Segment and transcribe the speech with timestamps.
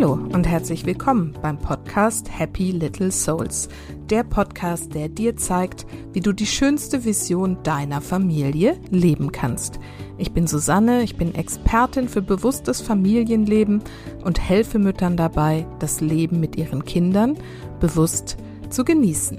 [0.00, 3.68] Hallo und herzlich willkommen beim Podcast Happy Little Souls,
[4.08, 9.78] der Podcast, der dir zeigt, wie du die schönste Vision deiner Familie leben kannst.
[10.16, 13.82] Ich bin Susanne, ich bin Expertin für bewusstes Familienleben
[14.24, 17.36] und helfe Müttern dabei, das Leben mit ihren Kindern
[17.78, 18.38] bewusst
[18.70, 19.36] zu genießen.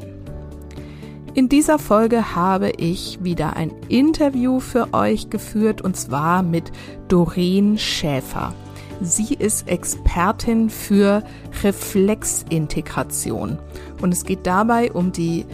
[1.34, 6.72] In dieser Folge habe ich wieder ein Interview für euch geführt und zwar mit
[7.08, 8.54] Doreen Schäfer.
[9.04, 11.24] Sie ist Expertin für
[11.64, 13.58] Reflexintegration
[14.00, 15.48] und es geht dabei um die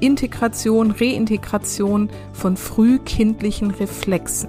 [0.00, 4.48] Integration, Reintegration von frühkindlichen Reflexen.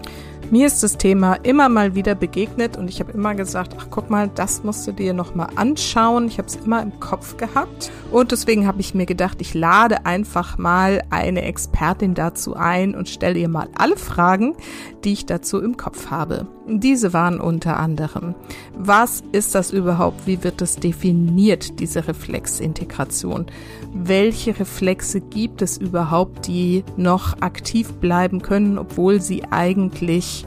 [0.50, 4.10] Mir ist das Thema immer mal wieder begegnet und ich habe immer gesagt, ach guck
[4.10, 6.28] mal, das musst du dir noch mal anschauen.
[6.28, 10.06] Ich habe es immer im Kopf gehabt und deswegen habe ich mir gedacht, ich lade
[10.06, 14.56] einfach mal eine Expertin dazu ein und stelle ihr mal alle Fragen,
[15.04, 16.48] die ich dazu im Kopf habe.
[16.66, 18.36] Diese waren unter anderem,
[18.78, 20.26] was ist das überhaupt?
[20.26, 23.48] Wie wird das definiert, diese Reflexintegration?
[23.94, 30.46] Welche Reflexe gibt es überhaupt, die noch aktiv bleiben können, obwohl sie eigentlich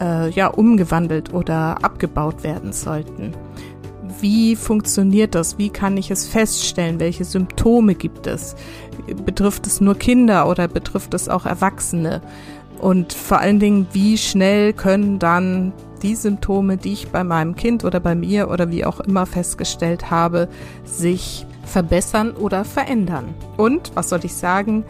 [0.00, 3.32] äh, ja umgewandelt oder abgebaut werden sollten?
[4.20, 5.58] Wie funktioniert das?
[5.58, 6.98] Wie kann ich es feststellen?
[6.98, 8.56] Welche Symptome gibt es?
[9.24, 12.22] Betrifft es nur Kinder oder betrifft es auch Erwachsene?
[12.80, 17.84] Und vor allen Dingen, wie schnell können dann die Symptome, die ich bei meinem Kind
[17.84, 20.48] oder bei mir oder wie auch immer festgestellt habe,
[20.84, 23.34] sich verbessern oder verändern?
[23.56, 24.84] Und, was soll ich sagen,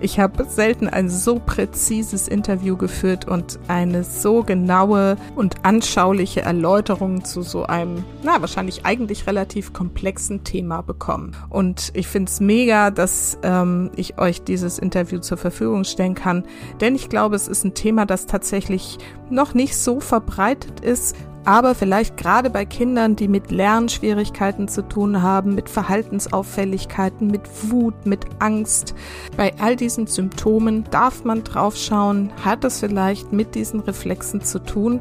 [0.00, 7.24] ich habe selten ein so präzises Interview geführt und eine so genaue und anschauliche Erläuterung
[7.24, 11.36] zu so einem, na, wahrscheinlich eigentlich relativ komplexen Thema bekommen.
[11.50, 16.44] Und ich finde es mega, dass ähm, ich euch dieses Interview zur Verfügung stellen kann,
[16.80, 21.74] denn ich glaube, es ist ein Thema, das tatsächlich noch nicht so verbreitet ist, aber
[21.74, 28.26] vielleicht gerade bei Kindern, die mit Lernschwierigkeiten zu tun haben, mit Verhaltensauffälligkeiten, mit Wut, mit
[28.38, 28.94] Angst,
[29.36, 35.00] bei all diesen Symptomen darf man draufschauen, hat es vielleicht mit diesen Reflexen zu tun.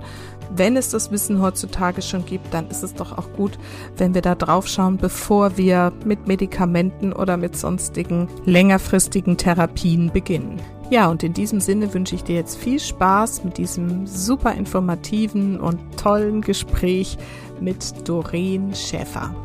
[0.55, 3.57] Wenn es das Wissen heutzutage schon gibt, dann ist es doch auch gut,
[3.97, 10.61] wenn wir da draufschauen, bevor wir mit Medikamenten oder mit sonstigen längerfristigen Therapien beginnen.
[10.89, 15.59] Ja, und in diesem Sinne wünsche ich dir jetzt viel Spaß mit diesem super informativen
[15.59, 17.17] und tollen Gespräch
[17.59, 19.35] mit Doreen Schäfer.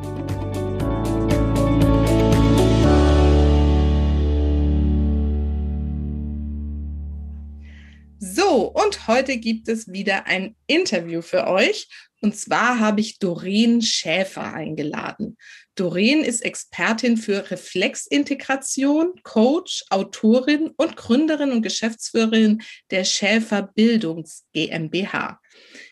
[8.55, 11.89] So, und heute gibt es wieder ein Interview für euch.
[12.21, 15.37] Und zwar habe ich Doreen Schäfer eingeladen.
[15.75, 22.63] Doreen ist Expertin für Reflexintegration, Coach, Autorin und Gründerin und Geschäftsführerin
[22.93, 25.41] der Schäfer Bildungs GmbH.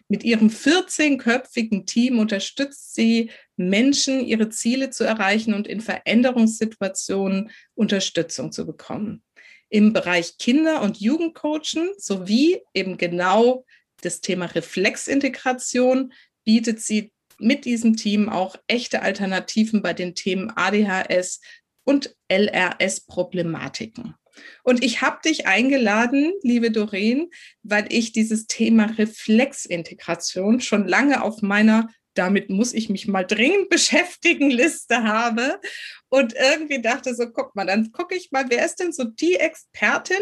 [0.06, 8.52] Mit ihrem 14-köpfigen Team unterstützt sie Menschen, ihre Ziele zu erreichen und in Veränderungssituationen Unterstützung
[8.52, 9.24] zu bekommen.
[9.72, 13.64] Im Bereich Kinder- und Jugendcoaching sowie eben genau
[14.02, 16.12] das Thema Reflexintegration
[16.44, 21.40] bietet sie mit diesem Team auch echte Alternativen bei den Themen ADHS
[21.84, 24.14] und LRS-Problematiken.
[24.62, 27.30] Und ich habe dich eingeladen, liebe Doreen,
[27.62, 33.68] weil ich dieses Thema Reflexintegration schon lange auf meiner damit muss ich mich mal dringend
[33.70, 35.60] beschäftigen Liste habe
[36.08, 39.36] und irgendwie dachte so, guck mal, dann gucke ich mal, wer ist denn so die
[39.36, 40.18] Expertin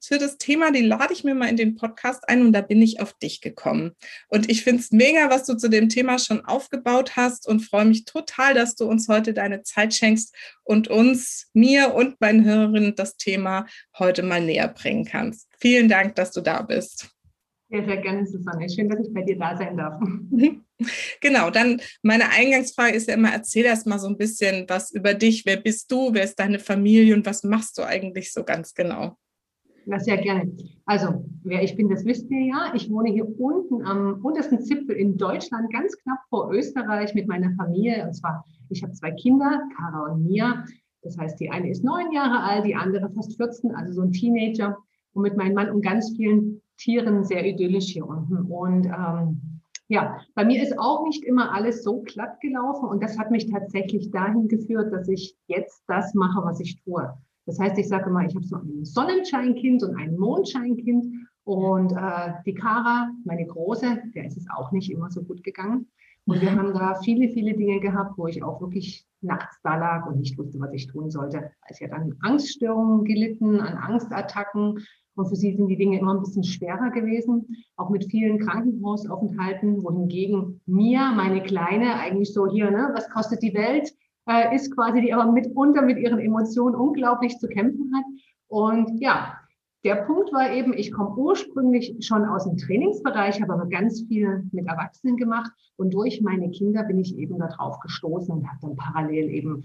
[0.00, 2.80] für das Thema, die lade ich mir mal in den Podcast ein und da bin
[2.80, 3.96] ich auf dich gekommen.
[4.28, 7.86] Und ich finde es mega, was du zu dem Thema schon aufgebaut hast und freue
[7.86, 10.32] mich total, dass du uns heute deine Zeit schenkst
[10.62, 13.66] und uns, mir und meinen Hörerinnen das Thema
[13.98, 15.48] heute mal näher bringen kannst.
[15.58, 17.10] Vielen Dank, dass du da bist.
[17.72, 18.68] Ja, sehr gerne, Susanne.
[18.68, 20.00] Schön, dass ich bei dir da sein darf.
[21.20, 25.14] Genau, dann meine Eingangsfrage ist ja immer, erzähl erst mal so ein bisschen was über
[25.14, 25.46] dich.
[25.46, 26.12] Wer bist du?
[26.12, 29.16] Wer ist deine Familie und was machst du eigentlich so ganz genau?
[29.86, 30.52] Na, sehr gerne.
[30.84, 32.72] Also, wer ich bin, das wisst ihr ja.
[32.74, 37.52] Ich wohne hier unten am untersten Zipfel in Deutschland, ganz knapp vor Österreich mit meiner
[37.54, 38.04] Familie.
[38.04, 40.64] Und zwar, ich habe zwei Kinder, Kara und Mia.
[41.02, 44.10] Das heißt, die eine ist neun Jahre alt, die andere fast 14, also so ein
[44.10, 44.76] Teenager.
[45.12, 48.36] Und mit meinem Mann und ganz vielen Tieren sehr idyllisch hier unten.
[48.38, 53.18] Und ähm, ja, bei mir ist auch nicht immer alles so glatt gelaufen und das
[53.18, 57.12] hat mich tatsächlich dahin geführt, dass ich jetzt das mache, was ich tue.
[57.46, 61.06] Das heißt, ich sage mal, ich habe so ein Sonnenscheinkind und ein Mondscheinkind
[61.44, 65.88] und äh, die Kara, meine Große, der ist es auch nicht immer so gut gegangen.
[66.24, 70.06] Und wir haben da viele, viele Dinge gehabt, wo ich auch wirklich nachts da lag
[70.06, 71.50] und nicht wusste, was ich tun sollte.
[71.68, 76.22] Ich hatte an Angststörungen gelitten, an Angstattacken Und für sie sind die Dinge immer ein
[76.22, 82.90] bisschen schwerer gewesen, auch mit vielen Krankenhausaufenthalten, wohingegen mir, meine Kleine, eigentlich so hier, ne,
[82.94, 83.92] was kostet die Welt,
[84.28, 88.04] äh, ist quasi, die aber mitunter mit ihren Emotionen unglaublich zu kämpfen hat.
[88.48, 89.36] Und ja,
[89.84, 94.48] der Punkt war eben, ich komme ursprünglich schon aus dem Trainingsbereich, habe aber ganz viel
[94.52, 98.76] mit Erwachsenen gemacht und durch meine Kinder bin ich eben darauf gestoßen und habe dann
[98.76, 99.64] parallel eben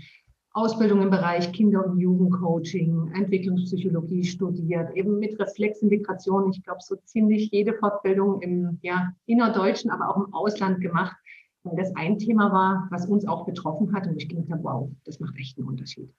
[0.58, 6.52] Ausbildung im Bereich Kinder- und Jugendcoaching, Entwicklungspsychologie studiert, eben mit Reflexintegration.
[6.52, 11.16] Ich glaube, so ziemlich jede Fortbildung im ja, innerdeutschen, aber auch im Ausland gemacht,
[11.62, 15.20] weil das ein Thema war, was uns auch betroffen hat und ich habe, wow, das
[15.20, 16.10] macht echt einen Unterschied.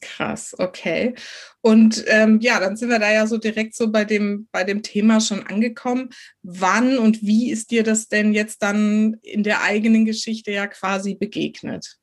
[0.00, 1.14] Krass, okay.
[1.60, 4.84] Und ähm, ja, dann sind wir da ja so direkt so bei dem, bei dem
[4.84, 6.10] Thema schon angekommen.
[6.42, 11.16] Wann und wie ist dir das denn jetzt dann in der eigenen Geschichte ja quasi
[11.16, 11.98] begegnet?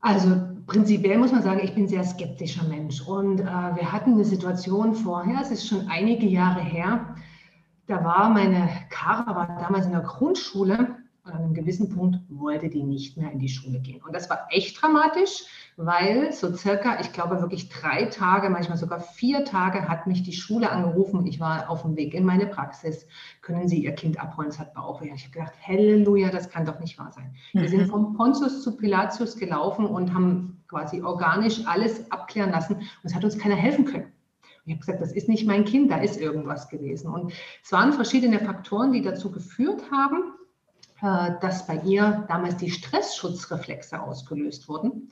[0.00, 3.00] Also prinzipiell muss man sagen, ich bin sehr skeptischer Mensch.
[3.02, 7.14] Und äh, wir hatten eine Situation vorher, es ist schon einige Jahre her,
[7.86, 10.96] da war meine Kara war damals in der Grundschule
[11.30, 14.02] und an einem gewissen Punkt wollte die nicht mehr in die Schule gehen.
[14.02, 15.44] Und das war echt dramatisch,
[15.76, 20.32] weil so circa, ich glaube wirklich drei Tage, manchmal sogar vier Tage hat mich die
[20.32, 21.26] Schule angerufen.
[21.26, 23.06] Ich war auf dem Weg in meine Praxis.
[23.42, 24.48] Können Sie Ihr Kind abholen?
[24.48, 25.10] Es hat Bauchweh.
[25.14, 27.34] Ich habe gedacht, Halleluja, das kann doch nicht wahr sein.
[27.52, 27.90] Wir sind mhm.
[27.90, 32.74] vom Pontius zu Pilatius gelaufen und haben quasi organisch alles abklären lassen.
[32.76, 34.12] Und es hat uns keiner helfen können.
[34.66, 37.10] Ich habe gesagt, das ist nicht mein Kind, da ist irgendwas gewesen.
[37.10, 37.32] Und
[37.64, 40.34] es waren verschiedene Faktoren, die dazu geführt haben,
[41.02, 45.10] äh, dass bei ihr damals die Stressschutzreflexe ausgelöst wurden.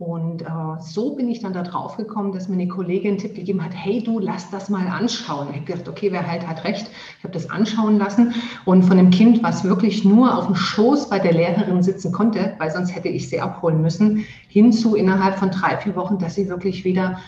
[0.00, 0.46] Und äh,
[0.80, 3.72] so bin ich dann da drauf gekommen, dass mir eine Kollegin einen Tipp gegeben hat,
[3.74, 5.48] hey du, lass das mal anschauen.
[5.50, 6.90] Ich habe gedacht, okay, wer halt hat recht.
[7.18, 8.34] Ich habe das anschauen lassen
[8.64, 12.54] und von dem Kind, was wirklich nur auf dem Schoß bei der Lehrerin sitzen konnte,
[12.56, 16.48] weil sonst hätte ich sie abholen müssen, hinzu innerhalb von drei, vier Wochen, dass sie
[16.48, 17.18] wirklich wieder,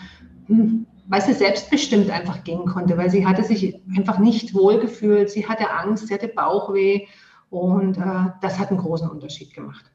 [0.47, 5.47] hm, weil sie selbstbestimmt einfach gehen konnte, weil sie hatte sich einfach nicht wohlgefühlt, sie
[5.47, 7.05] hatte Angst, sie hatte Bauchweh
[7.53, 9.85] und äh, das hat einen großen Unterschied gemacht.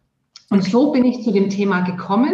[0.49, 2.33] Und so bin ich zu dem Thema gekommen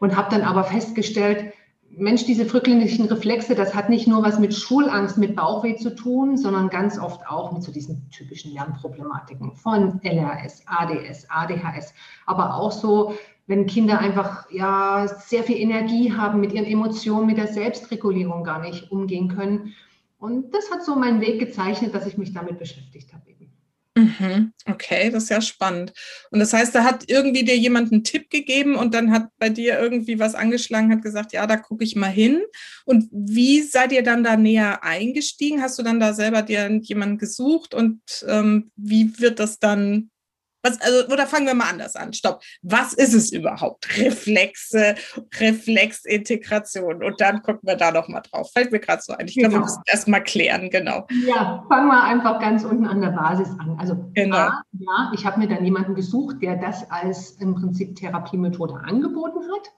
[0.00, 1.52] und habe dann aber festgestellt,
[1.88, 6.36] Mensch, diese frühkindlichen Reflexe, das hat nicht nur was mit Schulangst, mit Bauchweh zu tun,
[6.36, 11.94] sondern ganz oft auch mit so diesen typischen Lernproblematiken von LRS, ADS, ADHS,
[12.26, 13.14] aber auch so,
[13.46, 18.60] wenn Kinder einfach ja sehr viel Energie haben, mit ihren Emotionen, mit der Selbstregulierung gar
[18.60, 19.74] nicht umgehen können.
[20.18, 23.26] Und das hat so meinen Weg gezeichnet, dass ich mich damit beschäftigt habe.
[23.96, 24.52] Mhm.
[24.66, 25.94] Okay, das ist ja spannend.
[26.30, 29.48] Und das heißt, da hat irgendwie dir jemand einen Tipp gegeben und dann hat bei
[29.48, 32.42] dir irgendwie was angeschlagen, hat gesagt, ja, da gucke ich mal hin.
[32.84, 35.62] Und wie seid ihr dann da näher eingestiegen?
[35.62, 40.10] Hast du dann da selber dir jemanden gesucht und ähm, wie wird das dann
[40.66, 42.12] was, also, oder fangen wir mal anders an.
[42.12, 42.42] Stopp.
[42.62, 43.86] Was ist es überhaupt?
[43.98, 44.94] Reflexe,
[45.38, 47.02] Reflexintegration.
[47.02, 48.50] Und dann gucken wir da noch mal drauf.
[48.52, 49.26] Fällt mir gerade so ein.
[49.28, 49.60] Ich glaube, genau.
[49.60, 51.06] wir müssen erst mal klären, genau.
[51.26, 53.76] Ja, fangen wir einfach ganz unten an der Basis an.
[53.78, 54.36] Also, genau.
[54.36, 59.40] A, ja, ich habe mir dann jemanden gesucht, der das als im Prinzip Therapiemethode angeboten
[59.54, 59.72] hat.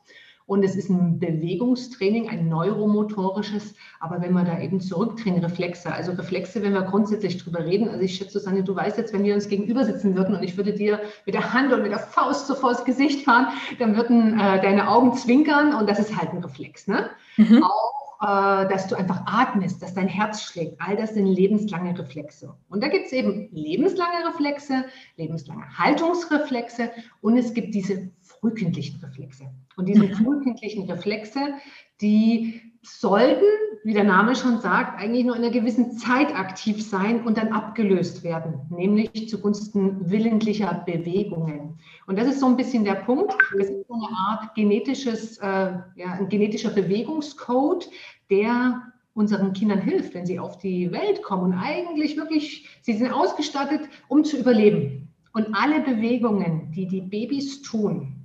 [0.48, 3.74] Und es ist ein Bewegungstraining, ein neuromotorisches.
[4.00, 8.00] Aber wenn wir da eben zurückdrehen, Reflexe, also Reflexe, wenn wir grundsätzlich drüber reden, also
[8.00, 10.72] ich schätze, Susanne, du weißt jetzt, wenn wir uns gegenüber sitzen würden und ich würde
[10.72, 13.48] dir mit der Hand und mit der Faust so vors Gesicht fahren,
[13.78, 16.88] dann würden äh, deine Augen zwinkern und das ist halt ein Reflex.
[16.88, 17.10] Ne?
[17.36, 17.62] Mhm.
[17.62, 20.80] Auch äh, dass du einfach atmest, dass dein Herz schlägt.
[20.80, 22.54] All das sind lebenslange Reflexe.
[22.70, 24.86] Und da gibt es eben lebenslange Reflexe,
[25.18, 26.90] lebenslange Haltungsreflexe
[27.20, 29.50] und es gibt diese frühkindlichen Reflexe.
[29.78, 30.12] Und diese mhm.
[30.12, 31.54] frühkindlichen Reflexe,
[32.00, 33.44] die sollten,
[33.84, 37.52] wie der Name schon sagt, eigentlich nur in einer gewissen Zeit aktiv sein und dann
[37.52, 41.78] abgelöst werden, nämlich zugunsten willentlicher Bewegungen.
[42.06, 43.36] Und das ist so ein bisschen der Punkt.
[43.56, 45.46] Das ist so eine Art genetisches, äh,
[45.94, 47.88] ja, ein genetischer Bewegungscode,
[48.30, 48.82] der
[49.14, 53.88] unseren Kindern hilft, wenn sie auf die Welt kommen und eigentlich wirklich, sie sind ausgestattet,
[54.08, 55.08] um zu überleben.
[55.34, 58.17] Und alle Bewegungen, die die Babys tun,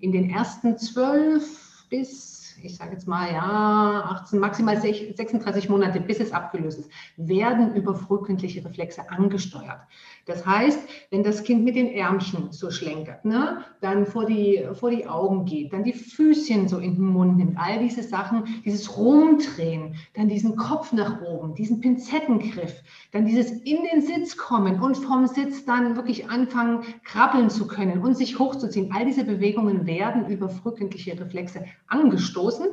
[0.00, 2.29] in den ersten zwölf bis
[2.62, 7.94] ich sage jetzt mal, ja, 18, maximal 36 Monate, bis es abgelöst ist, werden über
[7.94, 9.80] frühkindliche Reflexe angesteuert.
[10.26, 10.78] Das heißt,
[11.10, 15.44] wenn das Kind mit den Ärmchen so schlenkert, ne, dann vor die, vor die Augen
[15.44, 20.28] geht, dann die Füßchen so in den Mund nimmt, all diese Sachen, dieses Rumdrehen, dann
[20.28, 25.64] diesen Kopf nach oben, diesen Pinzettengriff, dann dieses in den Sitz kommen und vom Sitz
[25.64, 28.92] dann wirklich anfangen, krabbeln zu können und sich hochzuziehen.
[28.94, 32.66] All diese Bewegungen werden über frühkindliche Reflexe angestoßen stoßen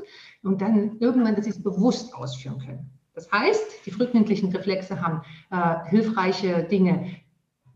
[0.43, 2.89] und dann irgendwann, dass sie es bewusst ausführen können.
[3.13, 7.15] Das heißt, die frühkindlichen Reflexe haben äh, hilfreiche Dinge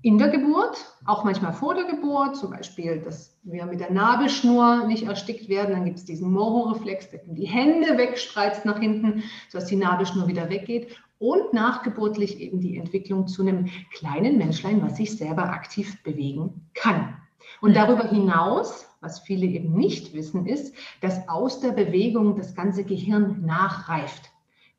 [0.04, 4.88] in der Geburt, auch manchmal vor der Geburt, zum Beispiel, dass wir mit der Nabelschnur
[4.88, 5.74] nicht erstickt werden.
[5.74, 10.50] Dann gibt es diesen Moho-Reflex, der die Hände wegspreizt nach hinten, sodass die Nabelschnur wieder
[10.50, 10.96] weggeht.
[11.20, 17.16] Und nachgeburtlich eben die Entwicklung zu einem kleinen Menschlein, was sich selber aktiv bewegen kann.
[17.62, 22.84] Und darüber hinaus, was viele eben nicht wissen, ist, dass aus der Bewegung das ganze
[22.84, 24.30] Gehirn nachreift.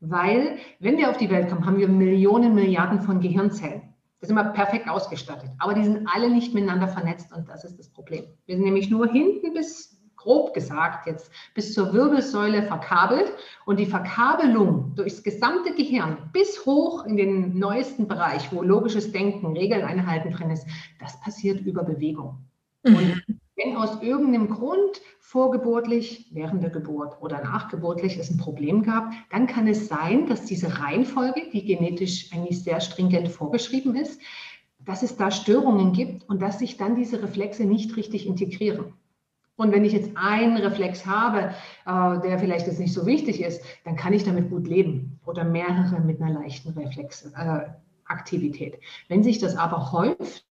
[0.00, 3.82] Weil, wenn wir auf die Welt kommen, haben wir Millionen, Milliarden von Gehirnzellen.
[4.20, 5.50] Das sind wir perfekt ausgestattet.
[5.58, 8.24] Aber die sind alle nicht miteinander vernetzt und das ist das Problem.
[8.46, 13.32] Wir sind nämlich nur hinten bis, grob gesagt jetzt, bis zur Wirbelsäule verkabelt
[13.66, 19.56] und die Verkabelung durchs gesamte Gehirn bis hoch in den neuesten Bereich, wo logisches Denken,
[19.56, 20.66] Regeln einhalten drin ist,
[21.00, 22.38] das passiert über Bewegung.
[22.82, 22.96] Mhm.
[22.96, 23.22] Und
[23.56, 29.46] wenn aus irgendeinem Grund vorgeburtlich, während der Geburt oder nachgeburtlich es ein Problem gab, dann
[29.46, 34.20] kann es sein, dass diese Reihenfolge, die genetisch eigentlich sehr stringent vorgeschrieben ist,
[34.84, 38.94] dass es da Störungen gibt und dass sich dann diese Reflexe nicht richtig integrieren.
[39.56, 41.54] Und wenn ich jetzt einen Reflex habe,
[41.86, 45.44] äh, der vielleicht jetzt nicht so wichtig ist, dann kann ich damit gut leben oder
[45.44, 48.74] mehrere mit einer leichten Reflexaktivität.
[48.74, 50.44] Äh, wenn sich das aber häuft,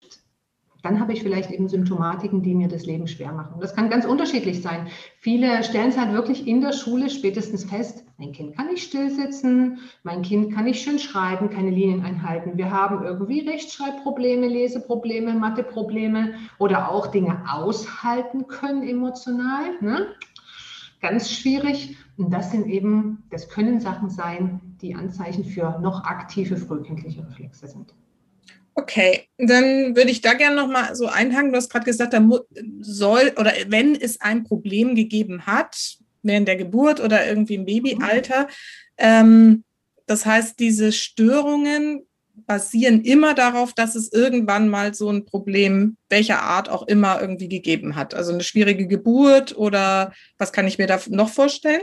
[0.84, 3.60] dann habe ich vielleicht eben Symptomatiken, die mir das Leben schwer machen.
[3.60, 4.88] Das kann ganz unterschiedlich sein.
[5.20, 9.10] Viele stellen es halt wirklich in der Schule spätestens fest, mein Kind kann nicht still
[9.10, 12.56] sitzen, mein Kind kann nicht schön schreiben, keine Linien einhalten.
[12.56, 19.82] Wir haben irgendwie Rechtschreibprobleme, Leseprobleme, Matheprobleme oder auch Dinge aushalten können emotional.
[19.82, 20.06] Ne?
[21.02, 21.98] Ganz schwierig.
[22.18, 27.68] Und das sind eben, das können Sachen sein, die Anzeichen für noch aktive frühkindliche Reflexe
[27.68, 27.96] sind.
[28.74, 31.52] Okay, dann würde ich da gerne nochmal so einhaken.
[31.52, 32.26] Du hast gerade gesagt, da
[32.80, 38.48] soll oder wenn es ein Problem gegeben hat, während der Geburt oder irgendwie im Babyalter,
[38.98, 39.64] ähm,
[40.08, 42.06] das heißt, diese Störungen
[42.46, 47.50] basieren immer darauf, dass es irgendwann mal so ein Problem welcher Art auch immer irgendwie
[47.50, 48.14] gegeben hat.
[48.14, 51.82] Also eine schwierige Geburt oder was kann ich mir da noch vorstellen?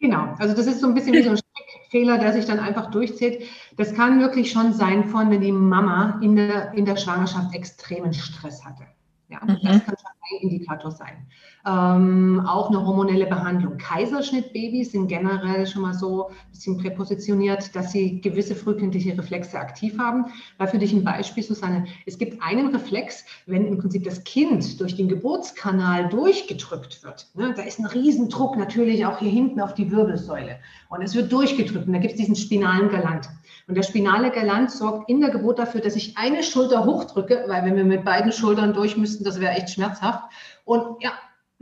[0.00, 1.36] Genau, also das ist so ein bisschen wie so ein
[1.94, 3.44] Strickfehler, der sich dann einfach durchzieht.
[3.76, 8.12] Das kann wirklich schon sein von, wenn die Mama in der, in der Schwangerschaft extremen
[8.12, 8.84] Stress hatte.
[9.28, 9.58] Ja, mhm.
[9.62, 11.26] das kann schon ein Indikator sein
[11.66, 13.78] ähm, auch eine hormonelle Behandlung.
[13.78, 19.98] Kaiserschnittbabys sind generell schon mal so ein bisschen präpositioniert, dass sie gewisse frühkindliche Reflexe aktiv
[19.98, 20.26] haben.
[20.58, 24.78] Weil für dich ein Beispiel, Susanne, es gibt einen Reflex, wenn im Prinzip das Kind
[24.80, 27.28] durch den Geburtskanal durchgedrückt wird.
[27.34, 30.58] Ne, da ist ein Riesendruck natürlich auch hier hinten auf die Wirbelsäule.
[30.90, 33.28] Und es wird durchgedrückt und da gibt es diesen spinalen Galant.
[33.66, 37.64] Und der spinale Galant sorgt in der Geburt dafür, dass ich eine Schulter hochdrücke, weil
[37.64, 40.24] wenn wir mit beiden Schultern durch müssten, das wäre echt schmerzhaft.
[40.64, 41.12] Und ja,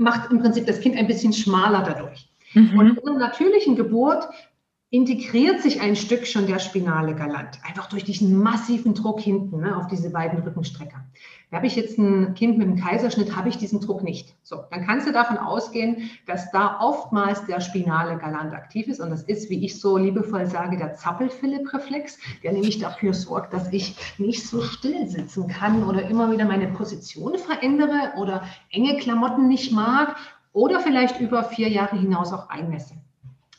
[0.02, 2.28] macht im Prinzip das Kind ein bisschen schmaler dadurch.
[2.54, 2.78] Mhm.
[2.78, 4.28] Und in einer natürlichen Geburt
[4.92, 9.74] integriert sich ein Stück schon der spinale Galant, einfach durch diesen massiven Druck hinten ne,
[9.74, 11.02] auf diese beiden Rückenstrecker.
[11.50, 14.34] Habe ich jetzt ein Kind mit einem Kaiserschnitt, habe ich diesen Druck nicht.
[14.42, 19.00] So, dann kannst du davon ausgehen, dass da oftmals der spinale Galant aktiv ist.
[19.00, 23.72] Und das ist, wie ich so liebevoll sage, der Zappel-Philipp-Reflex, der nämlich dafür sorgt, dass
[23.72, 29.48] ich nicht so still sitzen kann oder immer wieder meine Position verändere oder enge Klamotten
[29.48, 30.16] nicht mag
[30.52, 32.94] oder vielleicht über vier Jahre hinaus auch einmesse.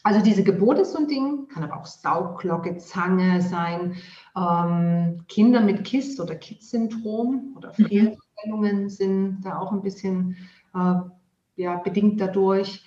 [0.04, 3.96] Also diese Geburt ist so ein Ding, kann aber auch Saugglocke, Zange sein,
[4.36, 7.86] ähm, Kinder mit KISS oder KISS-Syndrom oder mhm.
[7.86, 10.36] Fehlstellungen sind da auch ein bisschen
[10.76, 10.96] äh,
[11.56, 12.86] ja, bedingt dadurch.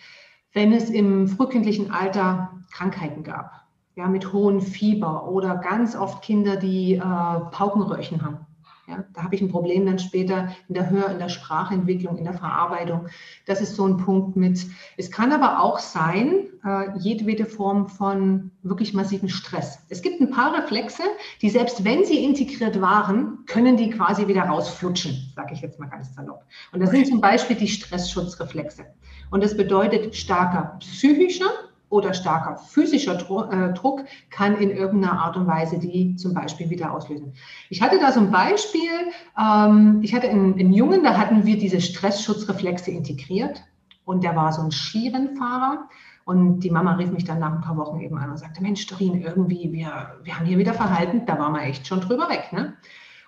[0.52, 6.56] Wenn es im frühkindlichen Alter Krankheiten gab, ja, mit hohem Fieber oder ganz oft Kinder,
[6.56, 8.46] die äh, Paukenröhrchen haben,
[8.87, 12.25] ja, da habe ich ein Problem dann später in der Hör-, in der Sprachentwicklung, in
[12.25, 13.09] der Verarbeitung.
[13.47, 14.64] Das ist so ein Punkt mit.
[14.97, 19.78] Es kann aber auch sein, äh, jedwede Form von wirklich massiven Stress.
[19.88, 21.02] Es gibt ein paar Reflexe,
[21.43, 25.88] die selbst wenn sie integriert waren, können die quasi wieder rausflutschen, sage ich jetzt mal
[25.88, 26.45] ganz salopp.
[26.73, 28.87] Und das sind zum Beispiel die Stressschutzreflexe.
[29.31, 31.50] Und das bedeutet starker psychischer
[31.88, 36.93] oder starker physischer äh, Druck kann in irgendeiner Art und Weise die zum Beispiel wieder
[36.93, 37.35] auslösen.
[37.71, 38.90] Ich hatte da so ein Beispiel,
[39.38, 43.62] ähm, ich hatte einen, Jungen, da hatten wir diese Stressschutzreflexe integriert
[44.05, 45.88] und der war so ein Skirennfahrer.
[46.25, 48.85] Und die Mama rief mich dann nach ein paar Wochen eben an und sagte, Mensch,
[48.88, 52.49] Dorin, irgendwie, wir, wir haben hier wieder Verhalten, da waren wir echt schon drüber weg.
[52.52, 52.75] Ne?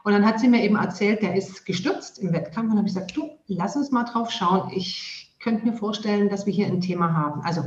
[0.03, 2.73] Und dann hat sie mir eben erzählt, der ist gestürzt im Wettkampf.
[2.73, 4.73] Und habe ich gesagt, du, lass uns mal drauf schauen.
[4.75, 7.43] Ich könnte mir vorstellen, dass wir hier ein Thema haben.
[7.43, 7.63] Also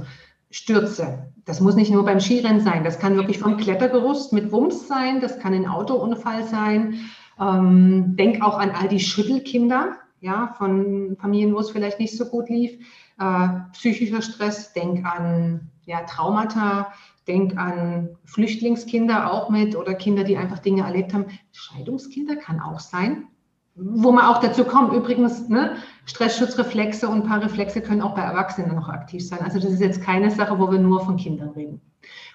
[0.52, 1.34] Stürze.
[1.46, 5.20] Das muss nicht nur beim Skirennen sein, das kann wirklich vom Klettergerüst mit Wumms sein,
[5.22, 7.00] das kann ein Autounfall sein.
[7.40, 12.26] Ähm, denk auch an all die Schüttelkinder, ja, von Familien, wo es vielleicht nicht so
[12.26, 12.74] gut lief.
[13.20, 16.94] Äh, psychischer Stress, denk an ja, Traumata,
[17.28, 21.26] denke an Flüchtlingskinder auch mit oder Kinder, die einfach Dinge erlebt haben.
[21.52, 23.28] Scheidungskinder kann auch sein.
[23.76, 28.22] Wo man auch dazu kommt, übrigens, ne, Stressschutzreflexe und ein paar Reflexe können auch bei
[28.22, 29.40] Erwachsenen noch aktiv sein.
[29.42, 31.82] Also das ist jetzt keine Sache, wo wir nur von Kindern reden.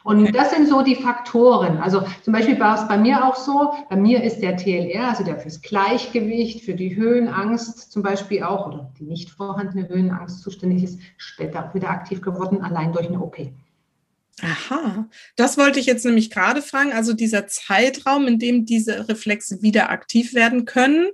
[0.04, 0.32] Und okay.
[0.32, 1.78] das sind so die Faktoren.
[1.78, 5.24] Also zum Beispiel war es bei mir auch so, bei mir ist der TLR, also
[5.24, 10.84] der fürs Gleichgewicht, für die Höhenangst zum Beispiel auch, oder die nicht vorhandene Höhenangst zuständig
[10.84, 13.36] ist, später auch wieder aktiv geworden, allein durch eine OP.
[14.42, 16.92] Aha, das wollte ich jetzt nämlich gerade fragen.
[16.92, 21.08] Also dieser Zeitraum, in dem diese Reflexe wieder aktiv werden können,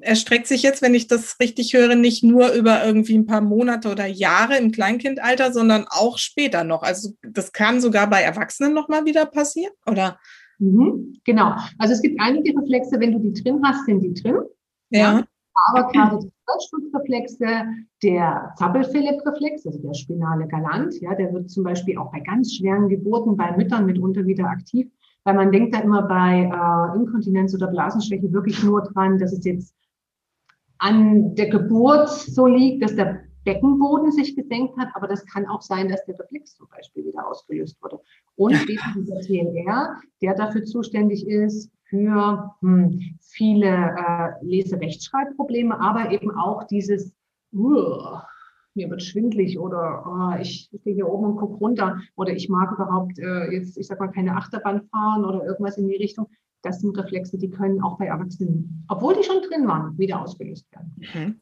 [0.00, 3.90] erstreckt sich jetzt, wenn ich das richtig höre, nicht nur über irgendwie ein paar Monate
[3.90, 6.82] oder Jahre im Kleinkindalter, sondern auch später noch.
[6.82, 10.18] Also das kann sogar bei Erwachsenen nochmal wieder passieren, oder?
[10.58, 11.56] Mhm, genau.
[11.78, 14.36] Also es gibt einige Reflexe, wenn du die drin hast, sind die drin.
[14.90, 15.18] Ja.
[15.18, 15.24] ja.
[15.68, 17.64] Aber gerade die Stressschutzreflexe,
[18.02, 22.88] der Zappel-Philipp-Reflex, also der spinale Galant, ja, der wird zum Beispiel auch bei ganz schweren
[22.88, 24.90] Geburten bei Müttern mitunter wieder aktiv,
[25.24, 29.44] weil man denkt da immer bei äh, Inkontinenz oder Blasenschwäche wirklich nur dran, dass es
[29.44, 29.74] jetzt
[30.78, 35.62] an der Geburt so liegt, dass der Beckenboden sich gesenkt hat, aber das kann auch
[35.62, 38.00] sein, dass der Reflex zum Beispiel wieder ausgelöst wurde.
[38.36, 46.30] Und eben dieser TLR, der dafür zuständig ist für hm, viele äh, Lese-Rechtschreibprobleme, aber eben
[46.30, 47.12] auch dieses,
[47.52, 48.16] uh,
[48.72, 52.72] mir wird schwindlig oder oh, ich stehe hier oben und gucke runter oder ich mag
[52.72, 56.28] überhaupt äh, jetzt, ich sag mal, keine Achterbahn fahren oder irgendwas in die Richtung.
[56.62, 60.66] Das sind Reflexe, die können auch bei Erwachsenen, obwohl die schon drin waren, wieder ausgelöst
[60.72, 60.96] werden.
[61.12, 61.40] Mhm.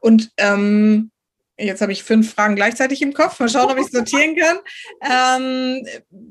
[0.00, 1.10] Und ähm,
[1.58, 3.38] jetzt habe ich fünf Fragen gleichzeitig im Kopf.
[3.40, 4.58] Mal schauen, ob ich sortieren kann.
[5.02, 5.86] Ähm,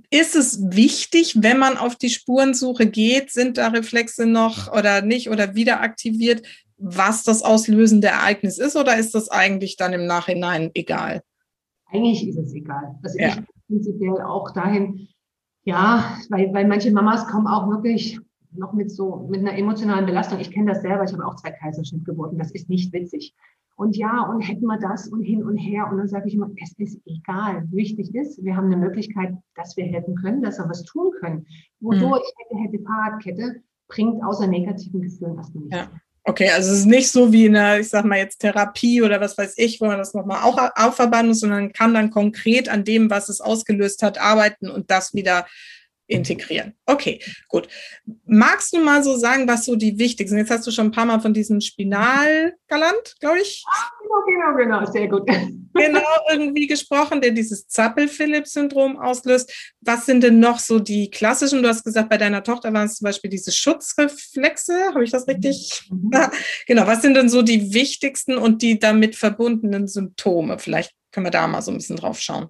[0.10, 5.29] ist es wichtig, wenn man auf die Spurensuche geht, sind da Reflexe noch oder nicht
[5.29, 10.72] oder wieder aktiviert, was das auslösende Ereignis ist oder ist das eigentlich dann im Nachhinein
[10.74, 11.24] egal?
[11.88, 12.96] Eigentlich ist es egal.
[13.03, 13.29] Also ja.
[13.29, 15.07] ich prinzipiell auch dahin,
[15.63, 18.19] ja, weil, weil manche Mamas kommen auch wirklich
[18.51, 20.39] noch mit so mit einer emotionalen Belastung.
[20.39, 23.34] Ich kenne das selber, ich habe auch zwei Kaiserschnittgeburten, das ist nicht witzig.
[23.77, 25.88] Und ja, und hätten wir das und hin und her.
[25.91, 27.63] Und dann sage ich immer, es ist egal.
[27.72, 31.46] Wichtig ist, wir haben eine Möglichkeit, dass wir helfen können, dass wir was tun können.
[31.79, 32.57] Wodurch mhm.
[32.57, 35.77] hätte, hätte Fahrradkette bringt außer negativen Gefühlen erstmal nichts.
[35.77, 35.92] Ja.
[36.24, 39.37] Okay, also es ist nicht so wie eine, ich sag mal jetzt Therapie oder was
[39.37, 43.09] weiß ich, wo man das nochmal auch aufarbeiten muss, sondern kann dann konkret an dem,
[43.09, 45.46] was es ausgelöst hat, arbeiten und das wieder
[46.07, 46.74] integrieren.
[46.85, 47.67] Okay, gut.
[48.25, 50.37] Magst du mal so sagen, was so die wichtigsten?
[50.37, 53.63] Jetzt hast du schon ein paar Mal von diesem Spinalgalant, glaube ich.
[54.01, 55.29] Genau, genau, genau, sehr gut.
[55.77, 59.75] Genau, irgendwie gesprochen, der dieses Zappel-Philipp-Syndrom auslöst.
[59.81, 61.61] Was sind denn noch so die klassischen?
[61.61, 64.74] Du hast gesagt, bei deiner Tochter waren es zum Beispiel diese Schutzreflexe.
[64.87, 65.87] Habe ich das richtig?
[65.91, 66.09] Mhm.
[66.65, 70.57] genau, was sind denn so die wichtigsten und die damit verbundenen Symptome?
[70.57, 72.50] Vielleicht können wir da mal so ein bisschen drauf schauen.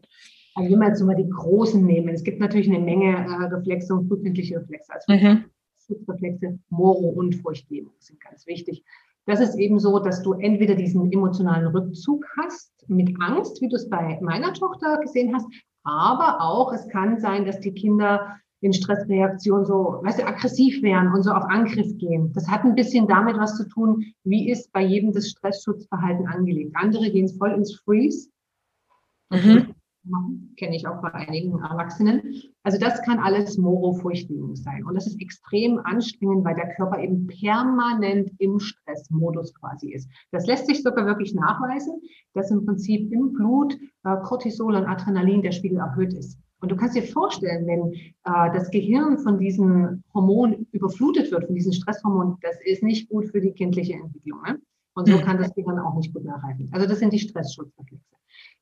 [0.58, 3.94] Also wenn wir jetzt mal die großen nehmen, es gibt natürlich eine Menge äh, Reflexe
[3.94, 4.92] und frühkindliche Reflexe.
[4.92, 5.46] Also mhm.
[5.86, 8.84] Schutzreflexe, Moro und Furchtlähmung sind ganz wichtig.
[9.28, 13.76] Das ist eben so, dass du entweder diesen emotionalen Rückzug hast mit Angst, wie du
[13.76, 15.46] es bei meiner Tochter gesehen hast,
[15.84, 21.14] aber auch es kann sein, dass die Kinder in Stressreaktionen so, weißt du, aggressiv werden
[21.14, 22.34] und so auf Angriff gehen.
[22.34, 26.72] Das hat ein bisschen damit was zu tun, wie ist bei jedem das Stressschutzverhalten angelegt.
[26.76, 28.30] Andere gehen voll ins Freeze.
[29.30, 29.76] Mhm
[30.58, 32.22] kenne ich auch bei einigen Erwachsenen.
[32.64, 34.84] Also das kann alles Moro-Furchtlähmung sein.
[34.86, 40.10] Und das ist extrem anstrengend, weil der Körper eben permanent im Stressmodus quasi ist.
[40.32, 42.02] Das lässt sich sogar wirklich nachweisen,
[42.34, 46.40] dass im Prinzip im Blut äh, Cortisol und Adrenalin der Spiegel erhöht ist.
[46.60, 51.56] Und du kannst dir vorstellen, wenn äh, das Gehirn von diesen Hormonen überflutet wird, von
[51.56, 54.42] diesen Stresshormonen, das ist nicht gut für die kindliche Entwicklung.
[54.42, 54.60] Ne?
[54.96, 55.22] Und so mhm.
[55.22, 56.70] kann das Gehirn auch nicht gut nachhalten.
[56.72, 58.16] Also das sind die Stressschutzreflexe.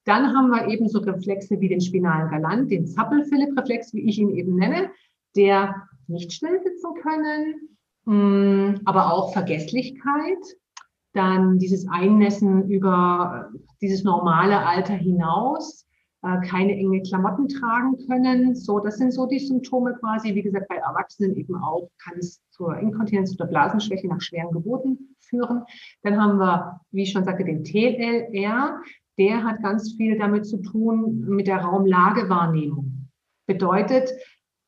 [0.05, 4.29] Dann haben wir eben so Reflexe wie den spinalen Galant, den Zappel-Philipp-Reflex, wie ich ihn
[4.29, 4.89] eben nenne,
[5.35, 7.69] der nicht schnell sitzen können,
[8.05, 10.37] mm, aber auch Vergesslichkeit,
[11.13, 15.87] dann dieses Einnässen über äh, dieses normale Alter hinaus,
[16.21, 18.55] äh, keine enge Klamotten tragen können.
[18.55, 20.35] So, das sind so die Symptome quasi.
[20.35, 25.15] Wie gesagt, bei Erwachsenen eben auch kann es zur Inkontinenz oder Blasenschwäche nach schweren Geburten
[25.19, 25.63] führen.
[26.03, 28.81] Dann haben wir, wie ich schon sagte, den TLR
[29.17, 33.09] der hat ganz viel damit zu tun mit der Raumlagewahrnehmung.
[33.47, 34.09] Bedeutet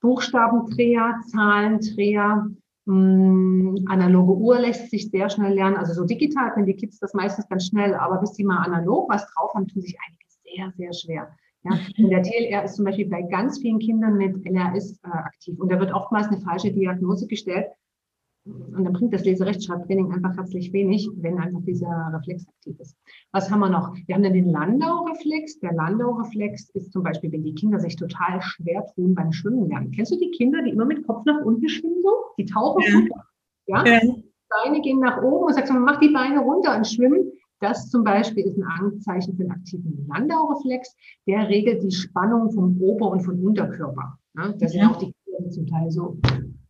[0.02, 2.48] Buchstabendreher, Zahlendreher,
[2.86, 5.78] mh, mm, analoge Uhr lässt sich sehr schnell lernen.
[5.78, 9.10] Also so digital können die Kids das meistens ganz schnell, aber bis sie mal analog
[9.10, 11.36] was drauf haben, tun sich einige sehr, sehr schwer.
[11.64, 12.10] Ja, mhm.
[12.10, 15.80] der TLR ist zum Beispiel bei ganz vielen Kindern mit LRS äh, aktiv und da
[15.80, 17.68] wird oftmals eine falsche Diagnose gestellt,
[18.48, 22.96] und dann bringt das Leserechtschreibtraining einfach herzlich wenig, wenn einfach dieser Reflex aktiv ist.
[23.32, 23.96] Was haben wir noch?
[24.06, 25.60] Wir haben dann den Landau-Reflex.
[25.60, 29.92] Der Landau-Reflex ist zum Beispiel, wenn die Kinder sich total schwer tun beim Schwimmen lernen.
[29.92, 32.12] Kennst du die Kinder, die immer mit Kopf nach unten schwimmen so?
[32.38, 33.10] Die tauchen
[33.68, 33.84] ja.
[33.86, 33.86] ja?
[33.86, 34.16] ja.
[34.64, 37.32] Beine gehen nach oben und sagst, mach die Beine runter und schwimmen.
[37.60, 40.96] Das zum Beispiel ist ein Anzeichen für einen aktiven Landau-Reflex.
[41.26, 44.18] Der regelt die Spannung vom Ober- und vom Unterkörper.
[44.36, 44.82] Ja, das ja.
[44.82, 46.18] sind auch die Kinder zum Teil so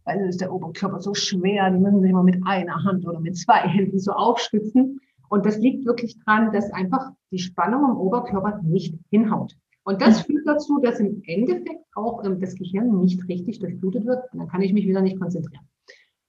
[0.08, 3.38] weil ist der Oberkörper so schwer, die müssen sich immer mit einer Hand oder mit
[3.38, 5.02] zwei Händen so aufstützen.
[5.30, 9.58] Und das liegt wirklich dran, dass einfach die Spannung im Oberkörper nicht hinhaut.
[9.84, 14.32] Und das führt dazu, dass im Endeffekt auch ähm, das Gehirn nicht richtig durchblutet wird.
[14.32, 15.68] Und dann kann ich mich wieder nicht konzentrieren.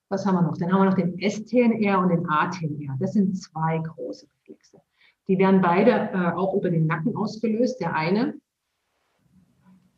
[0.09, 0.57] Was haben wir noch?
[0.57, 2.97] Dann haben wir noch den STNR und den ATNR.
[2.99, 4.81] Das sind zwei große Reflexe.
[5.29, 7.81] Die werden beide äh, auch über den Nacken ausgelöst.
[7.81, 8.35] Der eine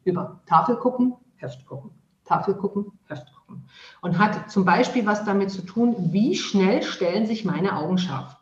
[0.04, 1.99] über Tafel gucken, Heft gucken.
[2.30, 3.64] Tafel gucken, Heft gucken.
[4.00, 8.36] Und hat zum Beispiel was damit zu tun, wie schnell stellen sich meine Augen scharf.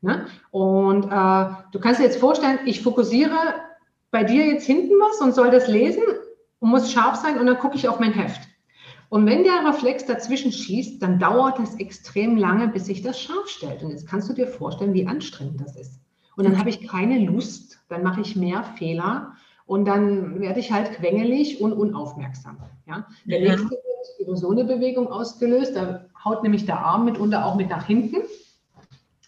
[0.00, 0.26] Ne?
[0.50, 3.36] Und äh, du kannst dir jetzt vorstellen, ich fokussiere
[4.10, 6.02] bei dir jetzt hinten was und soll das lesen
[6.60, 8.40] und muss scharf sein und dann gucke ich auf mein Heft.
[9.08, 13.48] Und wenn der Reflex dazwischen schießt, dann dauert es extrem lange, bis sich das scharf
[13.48, 13.82] stellt.
[13.82, 16.00] Und jetzt kannst du dir vorstellen, wie anstrengend das ist.
[16.36, 19.34] Und dann habe ich keine Lust, dann mache ich mehr Fehler
[19.66, 22.58] und dann werde ich halt quengelig und unaufmerksam.
[22.86, 23.06] Ja?
[23.24, 23.50] Der ja.
[23.50, 25.74] nächste wird über so eine Bewegung ausgelöst.
[25.74, 28.18] Da haut nämlich der Arm mitunter auch mit nach hinten.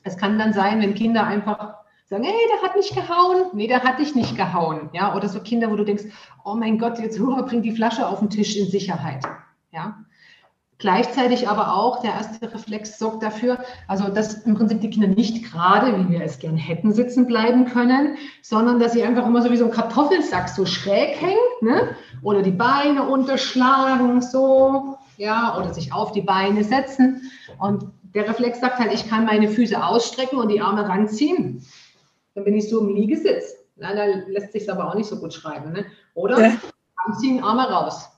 [0.05, 1.75] Es kann dann sein, wenn Kinder einfach
[2.07, 3.47] sagen, hey, der hat mich gehauen.
[3.53, 4.91] Nee, der hat dich nicht gehauen.
[4.93, 5.17] Ja?
[5.17, 6.05] Oder so Kinder, wo du denkst,
[6.45, 9.25] oh mein Gott, jetzt oh, bring die Flasche auf den Tisch in Sicherheit.
[9.73, 10.05] Ja?
[10.79, 15.45] Gleichzeitig aber auch, der erste Reflex sorgt dafür, also dass im Prinzip die Kinder nicht
[15.45, 19.51] gerade, wie wir es gern hätten, sitzen bleiben können, sondern dass sie einfach immer so
[19.51, 21.97] wie so ein Kartoffelsack so schräg hängen ne?
[22.23, 27.29] oder die Beine unterschlagen, so, ja, oder sich auf die Beine setzen.
[27.59, 31.67] Und der Reflex sagt halt, ich kann meine Füße ausstrecken und die Arme ranziehen.
[32.37, 33.57] Dann bin ich so im Liegesitz.
[33.75, 35.73] Leider lässt sich aber auch nicht so gut schreiben.
[35.73, 35.87] Ne?
[36.15, 36.53] Oder ja.
[37.05, 38.09] ranziehen, Arme raus.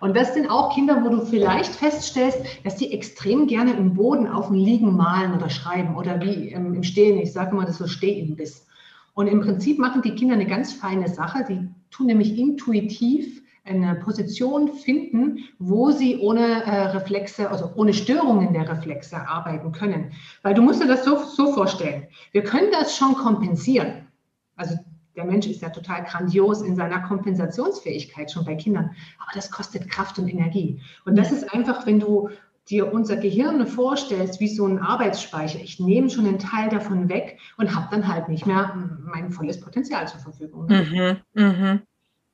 [0.00, 4.26] Und das sind auch Kinder, wo du vielleicht feststellst, dass die extrem gerne im Boden
[4.26, 7.18] auf dem Liegen malen oder schreiben oder wie im Stehen.
[7.18, 8.66] Ich sage immer, das ist so Stehimbiss.
[9.14, 11.44] Und im Prinzip machen die Kinder eine ganz feine Sache.
[11.48, 18.52] Die tun nämlich intuitiv eine Position finden, wo sie ohne äh, Reflexe, also ohne Störungen
[18.52, 20.12] der Reflexe arbeiten können.
[20.42, 22.06] Weil du musst dir das so, so vorstellen.
[22.32, 24.06] Wir können das schon kompensieren.
[24.54, 24.76] Also
[25.16, 28.90] der Mensch ist ja total grandios in seiner Kompensationsfähigkeit schon bei Kindern.
[29.18, 30.82] Aber das kostet Kraft und Energie.
[31.04, 32.28] Und das ist einfach, wenn du
[32.68, 35.60] dir unser Gehirn vorstellst wie so ein Arbeitsspeicher.
[35.60, 38.74] Ich nehme schon einen Teil davon weg und habe dann halt nicht mehr
[39.04, 40.66] mein volles Potenzial zur Verfügung.
[40.66, 41.80] Mhm, mh.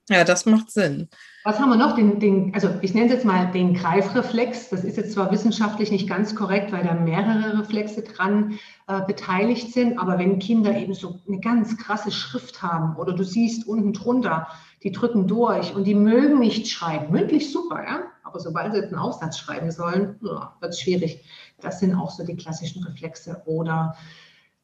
[0.08, 1.08] Ja, das macht Sinn.
[1.44, 1.96] Was haben wir noch?
[1.96, 4.68] Den, den, also ich nenne es jetzt mal den Greifreflex.
[4.68, 9.72] Das ist jetzt zwar wissenschaftlich nicht ganz korrekt, weil da mehrere Reflexe dran äh, beteiligt
[9.72, 13.92] sind, aber wenn Kinder eben so eine ganz krasse Schrift haben oder du siehst unten
[13.92, 14.46] drunter,
[14.84, 18.94] die drücken durch und die mögen nicht schreiben, mündlich super, ja, aber sobald sie einen
[18.94, 21.24] Aufsatz schreiben sollen, wird es schwierig.
[21.60, 23.96] Das sind auch so die klassischen Reflexe oder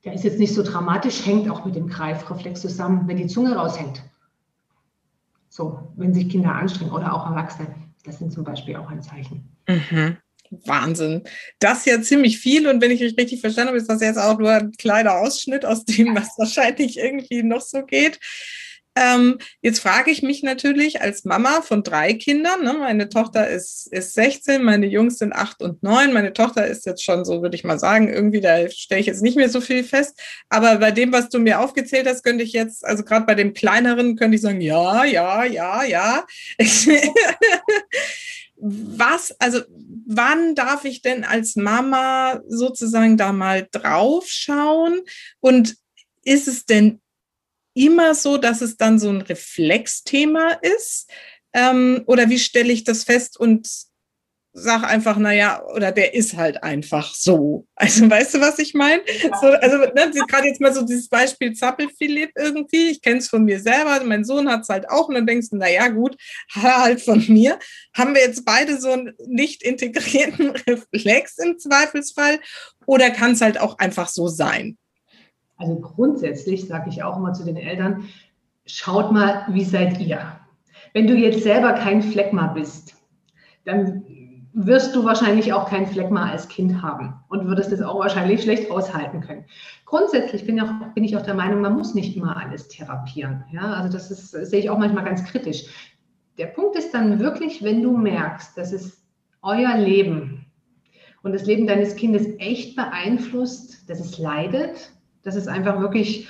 [0.05, 3.57] der ist jetzt nicht so dramatisch, hängt auch mit dem Greifreflex zusammen, wenn die Zunge
[3.57, 4.01] raushängt.
[5.59, 9.57] So, wenn sich Kinder anstrengen oder auch Erwachsene, das sind zum Beispiel auch ein Zeichen.
[9.66, 10.16] Mhm.
[10.51, 11.25] Wahnsinn.
[11.59, 14.21] Das ist ja ziemlich viel und wenn ich euch richtig verstanden habe, ist das jetzt
[14.21, 18.21] auch nur ein kleiner Ausschnitt aus dem, was wahrscheinlich irgendwie noch so geht.
[18.99, 23.87] Ähm, jetzt frage ich mich natürlich als Mama von drei Kindern, ne, meine Tochter ist,
[23.93, 27.55] ist 16, meine Jungs sind 8 und 9, meine Tochter ist jetzt schon so, würde
[27.55, 30.19] ich mal sagen, irgendwie, da stelle ich jetzt nicht mehr so viel fest.
[30.49, 33.55] Aber bei dem, was du mir aufgezählt hast, könnte ich jetzt, also gerade bei dem
[33.55, 36.27] kleineren, könnte ich sagen, ja, ja, ja, ja.
[38.57, 39.61] was, also
[40.07, 45.03] wann darf ich denn als Mama sozusagen da mal draufschauen?
[45.39, 45.77] Und
[46.25, 47.01] ist es denn
[47.79, 51.11] immer so, dass es dann so ein Reflexthema ist?
[51.55, 53.69] Ähm, oder wie stelle ich das fest und
[54.53, 57.67] sag einfach, naja, oder der ist halt einfach so.
[57.81, 59.03] Also weißt du, was ich meine?
[59.41, 63.45] So, also ne, gerade jetzt mal so dieses Beispiel Zappelphilipp irgendwie, ich kenne es von
[63.45, 66.17] mir selber, mein Sohn hat es halt auch und dann denkst du, naja gut,
[66.55, 67.59] halt von mir.
[67.97, 72.41] Haben wir jetzt beide so einen nicht integrierten Reflex im Zweifelsfall
[72.85, 74.77] oder kann es halt auch einfach so sein?
[75.59, 78.05] Also grundsätzlich sage ich auch immer zu den Eltern,
[78.64, 80.21] schaut mal, wie seid ihr?
[80.94, 82.94] Wenn du jetzt selber kein Fleckma bist,
[83.64, 84.05] dann
[84.55, 88.71] wirst du wahrscheinlich auch kein Fleckma als Kind haben und würdest es auch wahrscheinlich schlecht
[88.71, 89.44] aushalten können.
[89.85, 93.44] Grundsätzlich bin, auch, bin, ich auch der Meinung, man muss nicht immer alles therapieren.
[93.53, 95.64] Ja, also das ist, sehe ich auch manchmal ganz kritisch.
[96.38, 99.05] Der Punkt ist dann wirklich, wenn du merkst, dass es
[99.42, 100.47] euer Leben
[101.23, 106.28] und das Leben deines Kindes echt beeinflusst, dass es leidet, dass es einfach wirklich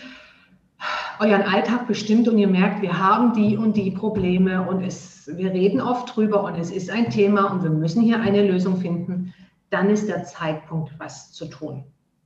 [1.21, 5.53] euren Alltag bestimmt und ihr merkt, wir haben die und die Probleme und es, wir
[5.53, 9.35] reden oft drüber und es ist ein Thema und wir müssen hier eine Lösung finden,
[9.71, 11.85] dann ist der Zeitpunkt, was zu tun.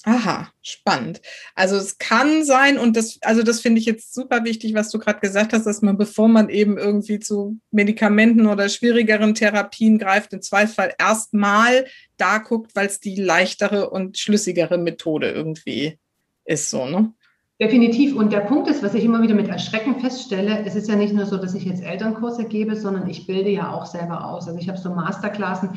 [0.05, 1.21] Aha, spannend.
[1.55, 4.99] Also es kann sein, und das, also das finde ich jetzt super wichtig, was du
[4.99, 10.33] gerade gesagt hast, dass man, bevor man eben irgendwie zu Medikamenten oder schwierigeren Therapien greift,
[10.33, 15.99] im Zweifelsfall erstmal da guckt, weil es die leichtere und schlüssigere Methode irgendwie
[16.45, 17.13] ist, so, ne?
[17.61, 18.15] Definitiv.
[18.15, 21.13] Und der Punkt ist, was ich immer wieder mit Erschrecken feststelle, es ist ja nicht
[21.13, 24.47] nur so, dass ich jetzt Elternkurse gebe, sondern ich bilde ja auch selber aus.
[24.47, 25.71] Also ich habe so Masterklassen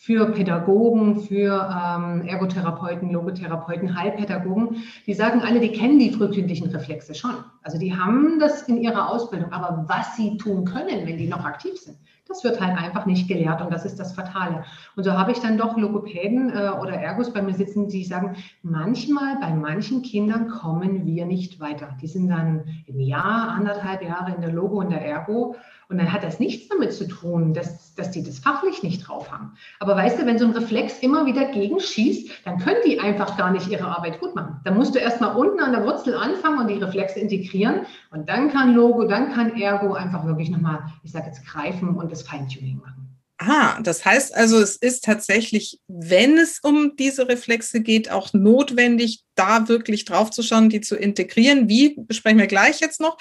[0.00, 4.84] für Pädagogen, für ähm, Ergotherapeuten, Logotherapeuten, Heilpädagogen.
[5.06, 7.34] Die sagen alle, die kennen die frühkindlichen Reflexe schon.
[7.64, 9.52] Also die haben das in ihrer Ausbildung.
[9.52, 13.26] Aber was sie tun können, wenn die noch aktiv sind, das wird halt einfach nicht
[13.26, 14.64] gelehrt und das ist das Fatale.
[14.96, 18.36] Und so habe ich dann doch Logopäden äh, oder Ergos bei mir sitzen, die sagen,
[18.62, 21.96] manchmal bei manchen Kindern kommen wir nicht weiter.
[22.00, 25.56] Die sind dann im Jahr, anderthalb Jahre in der Logo und der Ergo
[25.90, 29.32] und dann hat das nichts damit zu tun, dass, dass die das fachlich nicht drauf
[29.32, 29.52] haben.
[29.80, 33.50] Aber weißt du, wenn so ein Reflex immer wieder gegenschießt, dann können die einfach gar
[33.50, 34.60] nicht ihre Arbeit gut machen.
[34.64, 37.86] Dann musst du erstmal unten an der Wurzel anfangen und die Reflexe integrieren.
[38.10, 42.12] Und dann kann Logo, dann kann Ergo einfach wirklich nochmal, ich sage jetzt, greifen und
[42.12, 43.18] das Feintuning machen.
[43.38, 49.22] Ah, das heißt also, es ist tatsächlich, wenn es um diese Reflexe geht, auch notwendig,
[49.36, 51.68] da wirklich drauf zu schauen, die zu integrieren.
[51.68, 53.16] Wie besprechen wir gleich jetzt noch,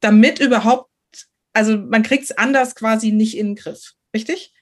[0.00, 0.90] damit überhaupt
[1.54, 4.52] also man kriegt es anders quasi nicht in den Griff, richtig?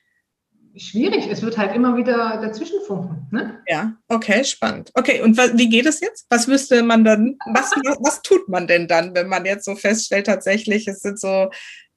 [0.77, 3.27] Schwierig, es wird halt immer wieder dazwischen funken.
[3.31, 3.59] Ne?
[3.67, 4.91] Ja, okay, spannend.
[4.95, 6.27] Okay, und wie geht es jetzt?
[6.31, 10.27] Was müsste man dann, was, was tut man denn dann, wenn man jetzt so feststellt,
[10.27, 11.51] tatsächlich, es sind so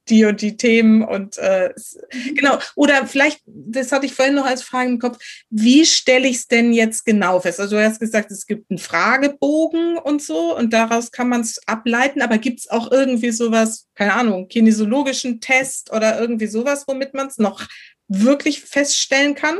[0.10, 1.74] die und die Themen und äh,
[2.13, 2.36] mhm.
[2.36, 2.58] genau.
[2.76, 5.18] Oder vielleicht, das hatte ich vorhin noch als Frage im Kopf,
[5.50, 7.60] wie stelle ich es denn jetzt genau fest?
[7.60, 11.60] Also du hast gesagt, es gibt einen Fragebogen und so und daraus kann man es
[11.68, 17.13] ableiten, aber gibt es auch irgendwie sowas, keine Ahnung, kinesiologischen Test oder irgendwie sowas, womit
[17.13, 17.68] man es noch
[18.08, 19.58] wirklich feststellen kann?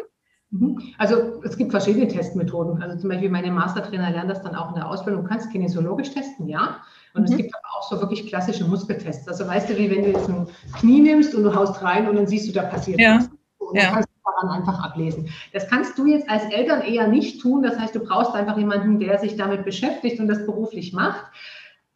[0.52, 0.94] Mhm.
[0.98, 2.82] Also es gibt verschiedene Testmethoden.
[2.82, 5.24] Also zum Beispiel meine Mastertrainer lernen das dann auch in der Ausbildung.
[5.24, 6.82] Du kannst kinesiologisch testen, ja.
[7.16, 7.32] Und mhm.
[7.32, 9.28] es gibt aber auch so wirklich klassische Muskeltests.
[9.28, 10.48] Also weißt du, wie wenn du jetzt ein
[10.80, 13.18] Knie nimmst und du haust rein und dann siehst du, da passiert ja.
[13.18, 13.30] was.
[13.58, 13.92] Und ja.
[13.92, 15.30] kannst du daran einfach ablesen.
[15.54, 17.64] Das kannst du jetzt als Eltern eher nicht tun.
[17.64, 21.26] Das heißt, du brauchst einfach jemanden, der sich damit beschäftigt und das beruflich macht.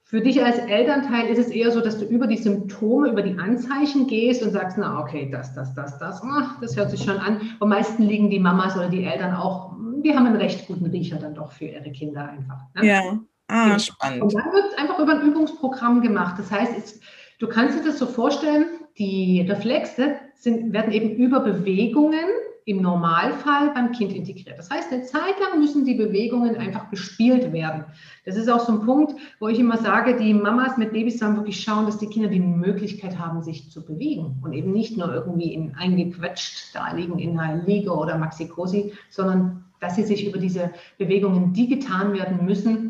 [0.09, 3.37] Für dich als Elternteil ist es eher so, dass du über die Symptome, über die
[3.37, 7.17] Anzeichen gehst und sagst, na okay, das, das, das, das, ach, das hört sich schon
[7.17, 7.41] an.
[7.59, 11.17] Am meisten liegen die Mamas oder die Eltern auch, die haben einen recht guten Riecher
[11.17, 12.57] dann doch für ihre Kinder einfach.
[12.73, 12.87] Ne?
[12.87, 13.19] Ja.
[13.49, 14.21] Ah, spannend.
[14.21, 16.35] Und dann wird es einfach über ein Übungsprogramm gemacht.
[16.37, 16.99] Das heißt, es,
[17.39, 18.65] du kannst dir das so vorstellen,
[18.97, 22.25] die Reflexe sind, werden eben über Bewegungen
[22.65, 24.59] im Normalfall beim Kind integriert.
[24.59, 27.85] Das heißt, eine Zeit lang müssen die Bewegungen einfach bespielt werden.
[28.25, 31.35] Das ist auch so ein Punkt, wo ich immer sage, die Mamas mit Babys sollen
[31.35, 35.11] wirklich schauen, dass die Kinder die Möglichkeit haben, sich zu bewegen und eben nicht nur
[35.11, 40.37] irgendwie in, eingequetscht da liegen in einer Liege oder Maxikosi, sondern dass sie sich über
[40.37, 42.88] diese Bewegungen, die getan werden müssen,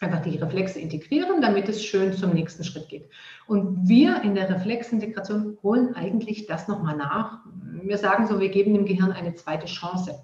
[0.00, 3.08] einfach die Reflexe integrieren, damit es schön zum nächsten Schritt geht.
[3.46, 7.40] Und wir in der Reflexintegration holen eigentlich das nochmal nach.
[7.82, 10.22] Wir sagen so, wir geben dem Gehirn eine zweite Chance.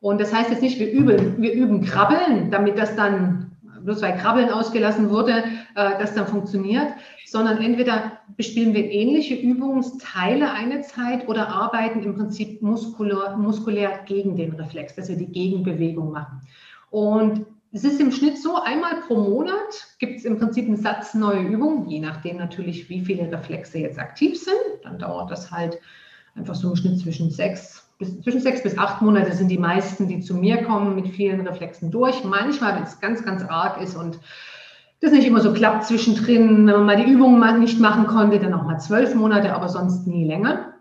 [0.00, 3.50] Und das heißt jetzt nicht, wir üben, wir üben Krabbeln, damit das dann
[3.84, 5.44] bloß weil Krabbeln ausgelassen wurde,
[5.74, 6.88] äh, das dann funktioniert,
[7.26, 14.36] sondern entweder bespielen wir ähnliche Übungsteile eine Zeit oder arbeiten im Prinzip muskulär, muskulär gegen
[14.36, 16.40] den Reflex, dass wir die Gegenbewegung machen.
[16.90, 21.14] Und es ist im Schnitt so, einmal pro Monat gibt es im Prinzip einen Satz
[21.14, 24.56] neue Übungen, je nachdem natürlich, wie viele Reflexe jetzt aktiv sind.
[24.82, 25.78] Dann dauert das halt
[26.34, 30.08] einfach so im Schnitt zwischen sechs bis, zwischen sechs bis acht Monate sind die meisten,
[30.08, 32.24] die zu mir kommen, mit vielen Reflexen durch.
[32.24, 34.18] Manchmal, wenn es ganz, ganz arg ist und
[35.00, 38.38] das nicht immer so klappt zwischendrin, wenn man mal die Übungen mal nicht machen konnte,
[38.38, 40.74] dann auch mal zwölf Monate, aber sonst nie länger.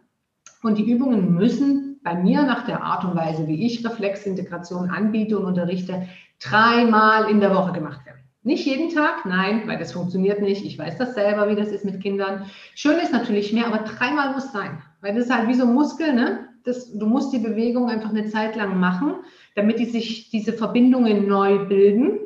[0.63, 5.37] Und die Übungen müssen bei mir nach der Art und Weise, wie ich Reflexintegration anbiete
[5.37, 6.07] und unterrichte,
[6.39, 8.19] dreimal in der Woche gemacht werden.
[8.43, 10.65] Nicht jeden Tag, nein, weil das funktioniert nicht.
[10.65, 12.45] Ich weiß das selber, wie das ist mit Kindern.
[12.73, 14.81] Schön ist natürlich mehr, aber dreimal muss sein.
[15.01, 16.47] Weil das ist halt wie so ein Muskel, ne?
[16.63, 19.15] Das, du musst die Bewegung einfach eine Zeit lang machen,
[19.55, 22.19] damit die sich diese Verbindungen neu bilden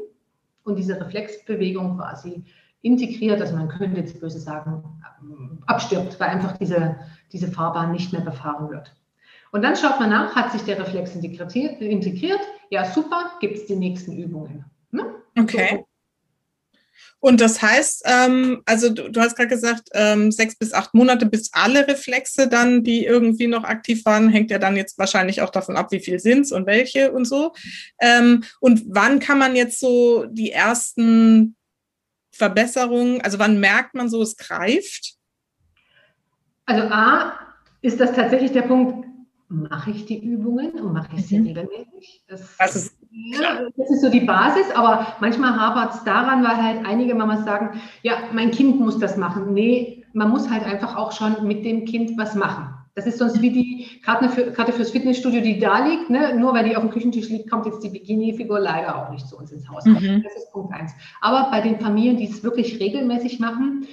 [0.63, 2.43] und diese Reflexbewegung quasi
[2.82, 4.84] integriert, also man könnte jetzt böse sagen,
[5.65, 6.97] abstirbt, weil einfach diese,
[7.32, 8.93] diese Fahrbahn nicht mehr befahren wird.
[9.52, 11.80] Und dann schaut man nach, hat sich der Reflex integriert?
[11.80, 12.41] integriert?
[12.73, 14.65] Ja, super, gibt es die nächsten Übungen.
[14.89, 15.05] Ne?
[15.38, 15.86] Okay.
[17.19, 21.27] Und das heißt, ähm, also du, du hast gerade gesagt, ähm, sechs bis acht Monate,
[21.27, 25.51] bis alle Reflexe dann, die irgendwie noch aktiv waren, hängt ja dann jetzt wahrscheinlich auch
[25.51, 27.53] davon ab, wie viel sind es und welche und so.
[28.01, 31.55] Ähm, und wann kann man jetzt so die ersten
[32.31, 35.13] Verbesserungen, also wann merkt man so, es greift?
[36.65, 37.38] Also A,
[37.83, 39.12] ist das tatsächlich der Punkt,
[39.54, 41.48] mache ich die Übungen und mache ich sie mhm.
[41.48, 42.24] regelmäßig?
[42.28, 46.58] Das, das ist ja, das ist so die Basis, aber manchmal hapert es daran, weil
[46.58, 49.54] halt einige Mamas sagen, ja, mein Kind muss das machen.
[49.54, 52.74] Nee, man muss halt einfach auch schon mit dem Kind was machen.
[52.96, 56.10] Das ist sonst wie die Karte, für, Karte fürs Fitnessstudio, die da liegt.
[56.10, 56.36] Ne?
[56.38, 59.38] Nur weil die auf dem Küchentisch liegt, kommt jetzt die Bikini-Figur leider auch nicht zu
[59.38, 59.86] uns ins Haus.
[59.86, 60.24] Mhm.
[60.24, 60.92] Das ist Punkt eins.
[61.22, 63.88] Aber bei den Familien, die es wirklich regelmäßig machen,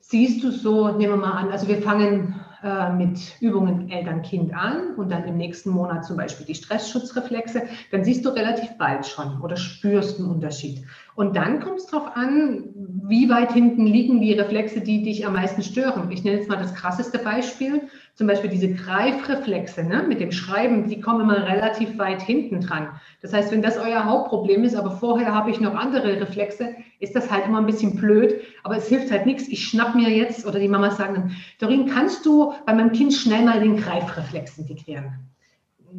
[0.00, 4.94] siehst du so, nehmen wir mal an, also wir fangen äh, mit Übungen Eltern-Kind an
[4.96, 9.40] und dann im nächsten Monat zum Beispiel die Stressschutzreflexe, dann siehst du relativ bald schon
[9.40, 10.84] oder spürst einen Unterschied.
[11.14, 15.32] Und dann kommt es darauf an, wie weit hinten liegen die Reflexe, die dich am
[15.32, 16.10] meisten stören.
[16.10, 17.82] Ich nenne jetzt mal das krasseste Beispiel.
[18.16, 22.88] Zum Beispiel diese Greifreflexe ne, mit dem Schreiben, die kommen immer relativ weit hinten dran.
[23.20, 27.14] Das heißt, wenn das euer Hauptproblem ist, aber vorher habe ich noch andere Reflexe, ist
[27.14, 28.40] das halt immer ein bisschen blöd.
[28.64, 29.48] Aber es hilft halt nichts.
[29.48, 33.12] Ich schnapp mir jetzt, oder die Mama sagen dann, Dorin, kannst du bei meinem Kind
[33.12, 35.12] schnell mal den Greifreflex integrieren?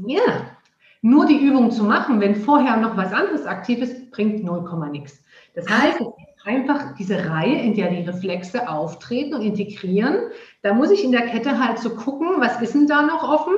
[0.08, 0.48] Ja,
[1.04, 5.24] nur die Übung zu machen, wenn vorher noch was anderes aktiv ist, bringt 0, nichts.
[5.54, 6.02] Das heißt,
[6.48, 10.16] einfach diese Reihe, in der die Reflexe auftreten und integrieren.
[10.62, 13.54] Da muss ich in der Kette halt so gucken, was ist denn da noch offen,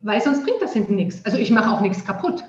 [0.00, 1.24] weil sonst bringt das hinten nichts.
[1.24, 2.42] Also ich mache auch nichts kaputt.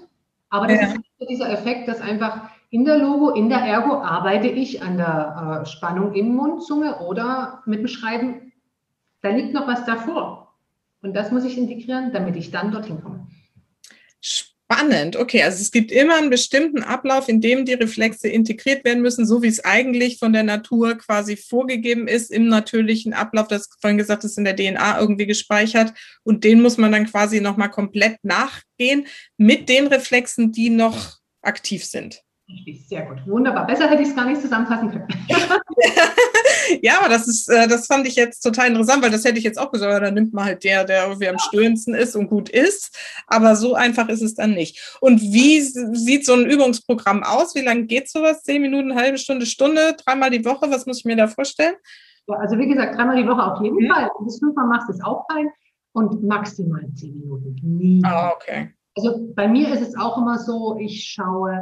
[0.50, 0.88] Aber das ja.
[0.88, 5.62] ist dieser Effekt, dass einfach in der Logo, in der Ergo arbeite ich an der
[5.62, 8.54] äh, Spannung im Mund, Zunge oder mit dem Schreiben.
[9.22, 10.54] Da liegt noch was davor.
[11.02, 13.28] Und das muss ich integrieren, damit ich dann dorthin komme.
[14.72, 15.44] Spannend, okay.
[15.44, 19.44] Also es gibt immer einen bestimmten Ablauf, in dem die Reflexe integriert werden müssen, so
[19.44, 24.24] wie es eigentlich von der Natur quasi vorgegeben ist, im natürlichen Ablauf, das vorhin gesagt
[24.24, 25.94] ist, in der DNA irgendwie gespeichert.
[26.24, 29.06] Und den muss man dann quasi nochmal komplett nachgehen
[29.38, 32.24] mit den Reflexen, die noch aktiv sind.
[32.50, 33.20] Richtig, sehr gut.
[33.28, 33.68] Wunderbar.
[33.68, 35.08] Besser hätte ich es gar nicht zusammenfassen können.
[36.82, 39.44] ja, aber das ist, äh, das fand ich jetzt total interessant, weil das hätte ich
[39.44, 42.50] jetzt auch gesagt, da nimmt man halt der, der irgendwie am stöhnendsten ist und gut
[42.50, 42.96] ist.
[43.28, 44.98] Aber so einfach ist es dann nicht.
[45.02, 47.56] Und wie sieht so ein Übungsprogramm aus?
[47.56, 48.44] Wie lange geht sowas?
[48.44, 50.70] Zehn Minuten, halbe Stunde, Stunde, dreimal die Woche?
[50.70, 51.76] Was muss ich mir da vorstellen?
[52.28, 53.88] Ja, also wie gesagt, dreimal die Woche auf jeden mhm.
[53.92, 54.10] Fall.
[54.20, 55.50] Du es fünfmal machst, ist auch fein.
[55.94, 57.56] Und maximal zehn Minuten.
[57.64, 58.02] Nie.
[58.04, 58.74] Ah, okay.
[58.98, 61.62] Also bei mir ist es auch immer so, ich schaue,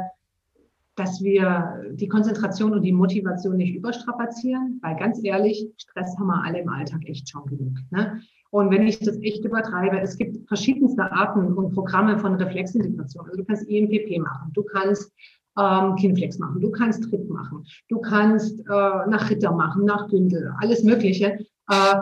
[0.96, 6.44] dass wir die Konzentration und die Motivation nicht überstrapazieren, weil ganz ehrlich, Stress haben wir
[6.44, 7.74] alle im Alltag echt schon genug.
[7.90, 8.20] Ne?
[8.50, 13.24] Und wenn ich das echt übertreibe, es gibt verschiedenste Arten und Programme von Reflexintegration.
[13.24, 15.12] Also du kannst EMPP machen, du kannst
[15.58, 20.52] ähm, Kinflex machen, du kannst Trip machen, du kannst äh, nach Ritter machen, nach Gündel,
[20.60, 21.38] alles Mögliche.
[21.68, 21.96] Äh,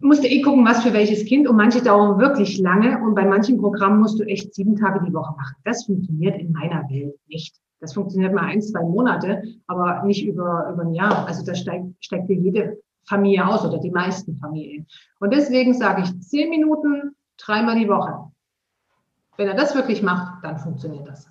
[0.00, 1.48] musst du eh gucken, was für welches Kind.
[1.48, 3.00] Und manche dauern wirklich lange.
[3.02, 5.56] Und bei manchen Programmen musst du echt sieben Tage die Woche machen.
[5.64, 7.56] Das funktioniert in meiner Welt nicht.
[7.80, 11.26] Das funktioniert mal ein, zwei Monate, aber nicht über, über ein Jahr.
[11.26, 14.86] Also da steigt, steigt dir jede Familie aus oder die meisten Familien.
[15.20, 18.30] Und deswegen sage ich zehn Minuten, dreimal die Woche.
[19.36, 21.28] Wenn er das wirklich macht, dann funktioniert das.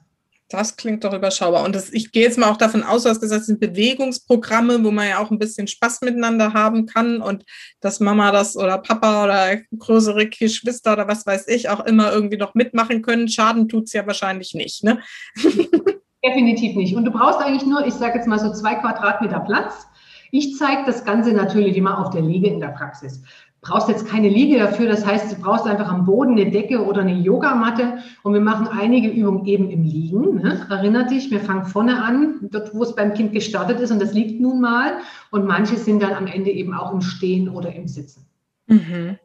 [0.48, 1.66] Das klingt doch überschaubar.
[1.66, 4.84] Und das, ich gehe jetzt mal auch davon aus, du hast gesagt, es sind Bewegungsprogramme,
[4.84, 7.44] wo man ja auch ein bisschen Spaß miteinander haben kann und
[7.80, 12.38] dass Mama das oder Papa oder größere Geschwister oder was weiß ich auch immer irgendwie
[12.38, 13.28] noch mitmachen können.
[13.28, 14.84] Schaden tut es ja wahrscheinlich nicht.
[14.84, 15.00] Ne?
[16.26, 16.96] Definitiv nicht.
[16.96, 19.88] Und du brauchst eigentlich nur, ich sage jetzt mal so zwei Quadratmeter Platz.
[20.32, 23.22] Ich zeige das Ganze natürlich immer auf der Liege in der Praxis
[23.66, 24.88] brauchst jetzt keine Liege dafür.
[24.88, 27.98] Das heißt, du brauchst einfach am Boden eine Decke oder eine Yogamatte.
[28.24, 30.36] Und wir machen einige Übungen eben im Liegen.
[30.36, 30.66] Ne?
[30.70, 33.92] Erinner dich, wir fangen vorne an, dort, wo es beim Kind gestartet ist.
[33.92, 34.98] Und das liegt nun mal.
[35.32, 38.26] Und manche sind dann am Ende eben auch im Stehen oder im Sitzen.
[38.68, 39.18] Mhm.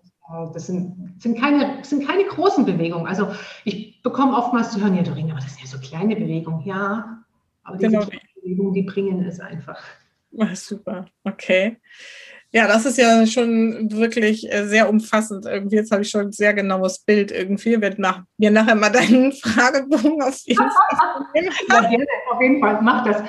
[0.52, 3.06] Das sind, sind, keine, sind keine großen Bewegungen.
[3.06, 3.28] Also
[3.64, 6.64] ich bekomme oftmals zu hören, ja, Doreen, aber das sind ja so kleine Bewegungen.
[6.64, 7.24] Ja,
[7.64, 8.06] aber diese genau.
[8.34, 9.82] Bewegungen, die bringen es einfach.
[10.38, 11.78] Ach, super, okay.
[12.52, 15.46] Ja, das ist ja schon wirklich äh, sehr umfassend.
[15.46, 17.74] Irgendwie, jetzt habe ich schon ein sehr genaues Bild irgendwie.
[17.74, 20.58] Ich werde nach, mir nachher mal deinen Fragebogen auf jeden
[21.68, 21.92] Fall.
[21.92, 21.98] ja,
[22.32, 23.22] auf jeden Fall, mach das.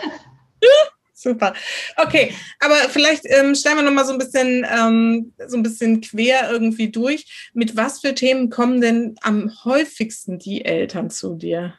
[1.21, 1.53] Super.
[1.97, 6.51] Okay, aber vielleicht ähm, stellen wir nochmal so ein bisschen ähm, so ein bisschen quer
[6.51, 7.51] irgendwie durch.
[7.53, 11.75] Mit was für Themen kommen denn am häufigsten die Eltern zu dir?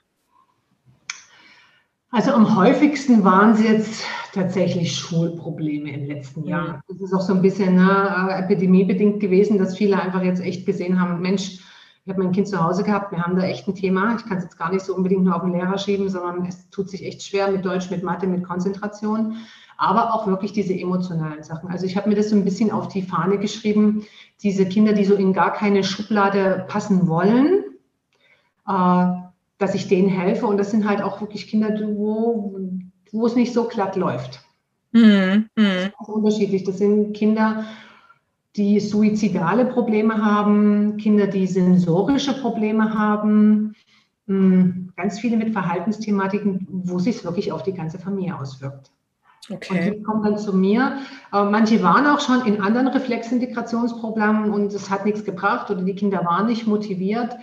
[2.12, 6.80] Also am häufigsten waren es jetzt tatsächlich Schulprobleme im letzten Jahr.
[6.86, 11.00] Das ist auch so ein bisschen ne, epidemiebedingt gewesen, dass viele einfach jetzt echt gesehen
[11.00, 11.58] haben, Mensch,
[12.04, 14.16] ich habe mein Kind zu Hause gehabt, wir haben da echt ein Thema.
[14.16, 16.68] Ich kann es jetzt gar nicht so unbedingt nur auf den Lehrer schieben, sondern es
[16.70, 19.36] tut sich echt schwer mit Deutsch, mit Mathe, mit Konzentration,
[19.76, 21.70] aber auch wirklich diese emotionalen Sachen.
[21.70, 24.04] Also ich habe mir das so ein bisschen auf die Fahne geschrieben,
[24.42, 27.64] diese Kinder, die so in gar keine Schublade passen wollen.
[28.66, 29.22] Äh,
[29.62, 30.46] dass ich denen helfe.
[30.46, 32.58] Und das sind halt auch wirklich Kinder, wo,
[33.12, 34.40] wo es nicht so glatt läuft.
[34.90, 35.48] Mhm.
[35.54, 36.64] Das ist unterschiedlich.
[36.64, 37.64] Das sind Kinder,
[38.56, 43.74] die suizidale Probleme haben, Kinder, die sensorische Probleme haben,
[44.26, 48.90] hm, ganz viele mit Verhaltensthematiken, wo sich wirklich auf die ganze Familie auswirkt.
[49.50, 49.70] Okay.
[49.70, 50.98] Und die kommen dann zu mir.
[51.32, 55.94] Äh, manche waren auch schon in anderen Reflexintegrationsprogrammen und es hat nichts gebracht oder die
[55.94, 57.36] Kinder waren nicht motiviert.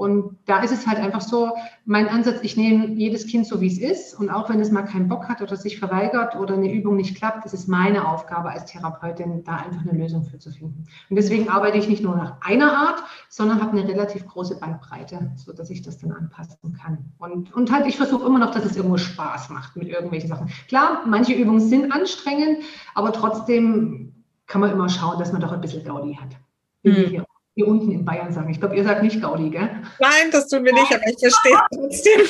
[0.00, 1.52] Und da ist es halt einfach so,
[1.84, 4.18] mein Ansatz, ich nehme jedes Kind so, wie es ist.
[4.18, 7.18] Und auch wenn es mal keinen Bock hat oder sich verweigert oder eine Übung nicht
[7.18, 10.86] klappt, ist es meine Aufgabe als Therapeutin, da einfach eine Lösung für zu finden.
[11.10, 15.32] Und deswegen arbeite ich nicht nur nach einer Art, sondern habe eine relativ große Bandbreite,
[15.36, 17.12] sodass ich das dann anpassen kann.
[17.18, 20.48] Und, und halt, ich versuche immer noch, dass es irgendwo Spaß macht mit irgendwelchen Sachen.
[20.68, 24.14] Klar, manche Übungen sind anstrengend, aber trotzdem
[24.46, 26.36] kann man immer schauen, dass man doch ein bisschen Gaudi hat.
[26.84, 27.22] Mhm.
[27.54, 28.50] Hier unten in Bayern sagen.
[28.50, 29.70] Ich glaube, ihr sagt nicht Gaudi, gell?
[29.98, 32.20] Nein, das tun wir nicht, aber ich verstehe trotzdem.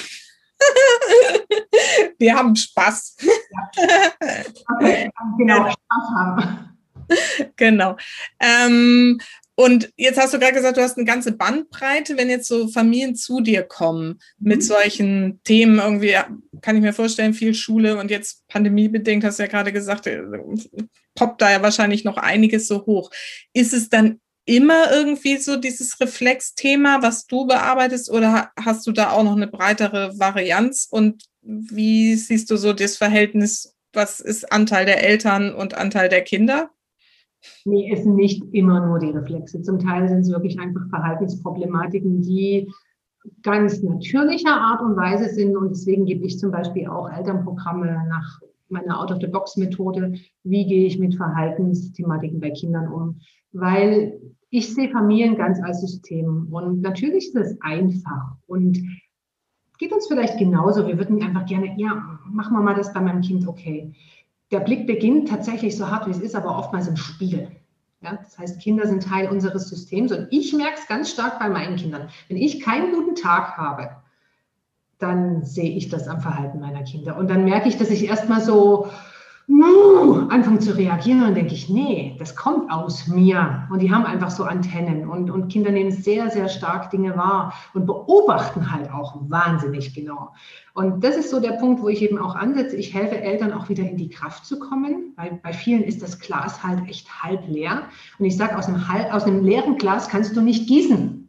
[2.18, 3.16] wir haben Spaß.
[3.20, 3.70] Ja.
[4.76, 6.76] Okay, genau, Spaß haben.
[7.56, 7.96] Genau.
[8.40, 9.20] Ähm,
[9.60, 13.14] und jetzt hast du gerade gesagt, du hast eine ganze Bandbreite, wenn jetzt so Familien
[13.14, 14.62] zu dir kommen mit mhm.
[14.62, 16.16] solchen Themen, irgendwie
[16.62, 20.22] kann ich mir vorstellen, viel Schule und jetzt pandemiebedingt, hast du ja gerade gesagt, äh,
[21.14, 23.10] poppt da ja wahrscheinlich noch einiges so hoch.
[23.52, 29.10] Ist es dann immer irgendwie so dieses Reflexthema, was du bearbeitest, oder hast du da
[29.10, 30.88] auch noch eine breitere Varianz?
[30.90, 36.22] Und wie siehst du so das Verhältnis, was ist Anteil der Eltern und Anteil der
[36.22, 36.70] Kinder?
[37.64, 39.62] Nee, es sind nicht immer nur die Reflexe.
[39.62, 42.68] Zum Teil sind es wirklich einfach Verhaltensproblematiken, die
[43.42, 45.56] ganz natürlicher Art und Weise sind.
[45.56, 50.14] Und deswegen gebe ich zum Beispiel auch Elternprogramme nach meiner Out-of-the-Box-Methode.
[50.42, 53.20] Wie gehe ich mit Verhaltensthematiken bei Kindern um?
[53.52, 54.20] Weil
[54.50, 56.48] ich sehe Familien ganz als System.
[56.50, 58.78] Und natürlich ist es einfach und
[59.78, 60.86] geht uns vielleicht genauso.
[60.86, 63.94] Wir würden einfach gerne, ja, machen wir mal das bei meinem Kind, okay.
[64.50, 67.48] Der Blick beginnt tatsächlich so hart, wie es ist, aber oftmals im Spiegel.
[68.02, 71.48] Ja, das heißt, Kinder sind Teil unseres Systems und ich merke es ganz stark bei
[71.48, 72.08] meinen Kindern.
[72.28, 73.90] Wenn ich keinen guten Tag habe,
[74.98, 77.16] dann sehe ich das am Verhalten meiner Kinder.
[77.16, 78.88] Und dann merke ich, dass ich erstmal so,
[79.50, 83.66] uh, anfangen zu reagieren, denke ich, nee, das kommt aus mir.
[83.70, 85.08] Und die haben einfach so Antennen.
[85.08, 90.32] Und, und Kinder nehmen sehr, sehr stark Dinge wahr und beobachten halt auch wahnsinnig genau.
[90.72, 92.76] Und das ist so der Punkt, wo ich eben auch ansetze.
[92.76, 96.18] Ich helfe Eltern auch wieder in die Kraft zu kommen, weil bei vielen ist das
[96.20, 97.82] Glas halt echt halb leer.
[98.18, 101.19] Und ich sage, aus einem, aus einem leeren Glas kannst du nicht gießen.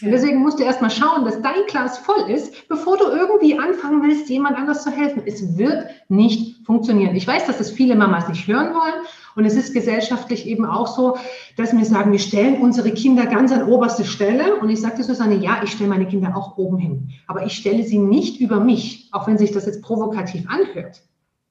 [0.00, 4.00] Und deswegen musst du erstmal schauen, dass dein Glas voll ist, bevor du irgendwie anfangen
[4.02, 5.22] willst, jemand anders zu helfen.
[5.26, 7.16] Es wird nicht funktionieren.
[7.16, 9.06] Ich weiß, dass das viele Mamas nicht hören wollen.
[9.34, 11.16] Und es ist gesellschaftlich eben auch so,
[11.56, 14.56] dass wir sagen, wir stellen unsere Kinder ganz an oberste Stelle.
[14.60, 17.10] Und ich sagte Susanne, ja, ich stelle meine Kinder auch oben hin.
[17.26, 21.02] Aber ich stelle sie nicht über mich, auch wenn sich das jetzt provokativ anhört.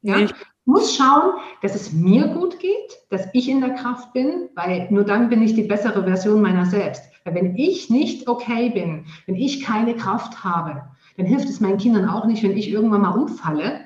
[0.04, 0.20] Ja?
[0.20, 0.34] Ich
[0.64, 5.04] muss schauen, dass es mir gut geht, dass ich in der Kraft bin, weil nur
[5.04, 7.04] dann bin ich die bessere Version meiner selbst.
[7.34, 10.84] Wenn ich nicht okay bin, wenn ich keine Kraft habe,
[11.18, 13.82] dann hilft es meinen Kindern auch nicht, wenn ich irgendwann mal umfalle,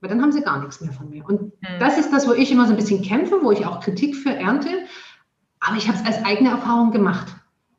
[0.00, 1.24] weil dann haben sie gar nichts mehr von mir.
[1.24, 1.78] Und mhm.
[1.78, 4.34] das ist das, wo ich immer so ein bisschen kämpfe, wo ich auch Kritik für
[4.34, 4.68] ernte.
[5.60, 7.28] Aber ich habe es als eigene Erfahrung gemacht.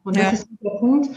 [0.03, 0.31] Und das ja.
[0.31, 1.09] ist der Punkt,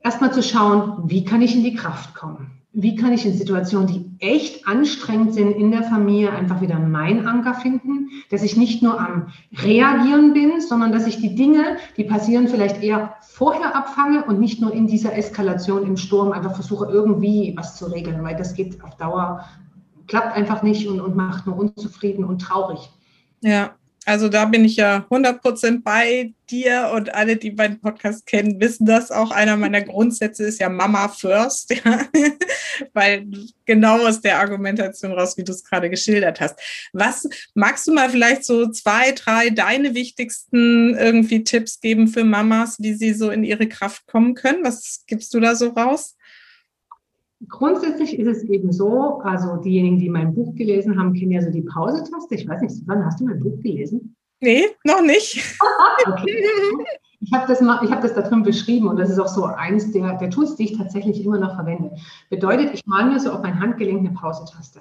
[0.00, 2.61] erstmal zu schauen, wie kann ich in die Kraft kommen?
[2.74, 7.26] Wie kann ich in Situationen, die echt anstrengend sind in der Familie, einfach wieder meinen
[7.26, 12.04] Anker finden, dass ich nicht nur am Reagieren bin, sondern dass ich die Dinge, die
[12.04, 16.86] passieren, vielleicht eher vorher abfange und nicht nur in dieser Eskalation im Sturm einfach versuche,
[16.86, 19.44] irgendwie was zu regeln, weil das geht auf Dauer,
[20.06, 22.90] klappt einfach nicht und, und macht nur unzufrieden und traurig.
[23.42, 23.72] Ja,
[24.04, 28.84] also da bin ich ja 100% bei dir und alle, die meinen Podcast kennen, wissen
[28.84, 29.30] das auch.
[29.30, 32.06] Einer meiner Grundsätze ist ja Mama first, ja?
[32.92, 33.26] weil
[33.64, 36.58] genau aus der Argumentation raus, wie du es gerade geschildert hast.
[36.92, 42.76] Was magst du mal vielleicht so zwei, drei deine wichtigsten irgendwie Tipps geben für Mamas,
[42.80, 44.64] wie sie so in ihre Kraft kommen können?
[44.64, 46.16] Was gibst du da so raus?
[47.52, 51.50] Grundsätzlich ist es eben so, also diejenigen, die mein Buch gelesen haben, kennen ja so
[51.50, 52.34] die Pause-Taste.
[52.34, 54.16] Ich weiß nicht, wann hast du mein Buch gelesen?
[54.40, 55.58] Nee, noch nicht.
[56.06, 56.44] okay.
[57.20, 60.16] Ich habe das, hab das da drin beschrieben und das ist auch so eins der,
[60.16, 61.92] der Tools, die ich tatsächlich immer noch verwende.
[62.30, 64.80] Bedeutet, ich male mir so auf mein Handgelenk eine Pause-Taste.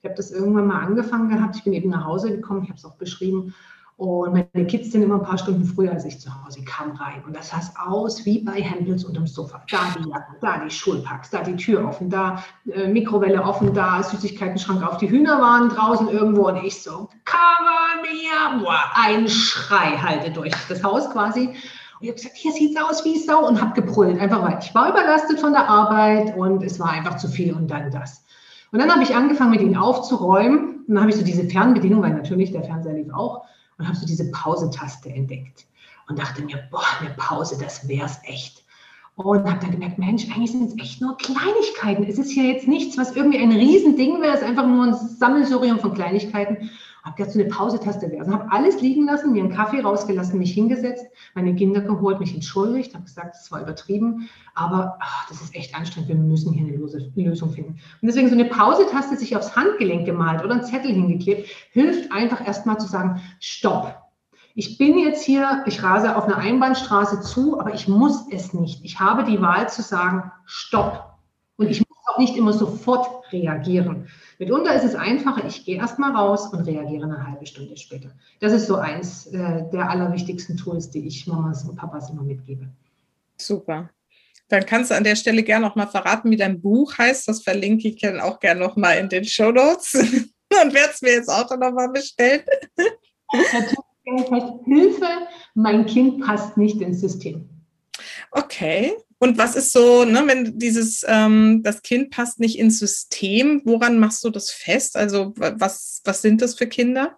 [0.00, 1.54] Ich habe das irgendwann mal angefangen gehabt.
[1.54, 3.54] Ich bin eben nach Hause gekommen, ich habe es auch beschrieben
[3.98, 7.20] und meine Kids sind immer ein paar Stunden früher als ich zu Hause, kam rein.
[7.26, 9.60] Und das sah aus wie bei Hempels unterm Sofa.
[9.68, 12.40] Da die Jacken, da die Schulpacks, da die Tür offen, da
[12.72, 14.98] äh, Mikrowelle offen, da Süßigkeitenschrank auf.
[14.98, 18.64] Die Hühner waren draußen irgendwo und ich so, cover me up.
[18.94, 21.48] Ein Schrei halte durch das Haus quasi.
[21.48, 21.56] Und
[22.02, 24.20] ich habe gesagt, hier sieht es aus wie Sau und habe gebrüllt.
[24.20, 27.68] Einfach weil ich war überlastet von der Arbeit und es war einfach zu viel und
[27.68, 28.24] dann das.
[28.70, 30.84] Und dann habe ich angefangen, mit ihnen aufzuräumen.
[30.86, 33.42] Und dann habe ich so diese Fernbedienung, weil natürlich der Fernseher lief auch
[33.78, 35.66] und habe so diese Pause-Taste entdeckt
[36.08, 38.64] und dachte mir, boah, eine Pause, das wäre es echt.
[39.16, 42.04] Und habe dann gemerkt, Mensch, eigentlich sind es echt nur Kleinigkeiten.
[42.04, 44.34] Es ist hier jetzt nichts, was irgendwie ein Riesending wäre.
[44.34, 46.70] Es ist einfach nur ein Sammelsurium von Kleinigkeiten
[47.16, 48.20] habe so eine Pausetaste wäre.
[48.20, 52.34] Also habe alles liegen lassen, mir einen Kaffee rausgelassen, mich hingesetzt, meine Kinder geholt, mich
[52.34, 56.66] entschuldigt, habe gesagt, es war übertrieben, aber ach, das ist echt anstrengend, wir müssen hier
[56.66, 57.72] eine Lösung finden.
[57.72, 62.46] Und deswegen so eine Pausetaste sich aufs Handgelenk gemalt oder einen Zettel hingeklebt, hilft einfach
[62.46, 63.94] erstmal zu sagen, stopp.
[64.54, 68.84] Ich bin jetzt hier, ich rase auf einer Einbahnstraße zu, aber ich muss es nicht.
[68.84, 71.14] Ich habe die Wahl zu sagen, stopp.
[71.56, 74.08] Und ich muss auch nicht immer sofort reagieren.
[74.38, 78.10] Mitunter ist es einfacher, ich gehe erstmal raus und reagiere eine halbe Stunde später.
[78.40, 82.68] Das ist so eins äh, der allerwichtigsten Tools, die ich Mamas und Papas immer mitgebe.
[83.36, 83.90] Super.
[84.48, 87.28] Dann kannst du an der Stelle gerne noch mal verraten, wie dein Buch heißt.
[87.28, 89.94] Das verlinke ich dann auch gerne noch mal in den Show Notes.
[90.62, 92.42] und werde es mir jetzt auch noch mal bestellen.
[94.64, 95.06] Hilfe,
[95.54, 97.48] mein Kind passt nicht ins System.
[98.30, 103.62] Okay, und was ist so, ne, wenn dieses, ähm, das Kind passt nicht ins System,
[103.64, 104.96] woran machst du das fest?
[104.96, 107.16] Also was, was sind das für Kinder?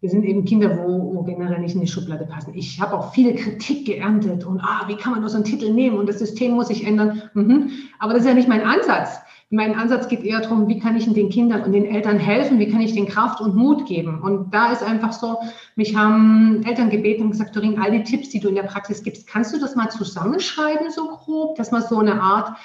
[0.00, 2.54] Wir sind eben Kinder, wo, wo generell nicht in die Schublade passen.
[2.54, 5.72] Ich habe auch viele Kritik geerntet und ah, wie kann man nur so einen Titel
[5.72, 7.22] nehmen und das System muss sich ändern.
[7.34, 7.70] Mhm.
[7.98, 9.18] Aber das ist ja nicht mein Ansatz.
[9.54, 12.70] Mein Ansatz geht eher darum, wie kann ich den Kindern und den Eltern helfen, wie
[12.70, 14.22] kann ich den Kraft und Mut geben.
[14.22, 15.36] Und da ist einfach so,
[15.76, 19.02] mich haben Eltern gebeten und gesagt, Dorin, all die Tipps, die du in der Praxis
[19.02, 22.56] gibst, kannst du das mal zusammenschreiben, so grob, dass man so eine Art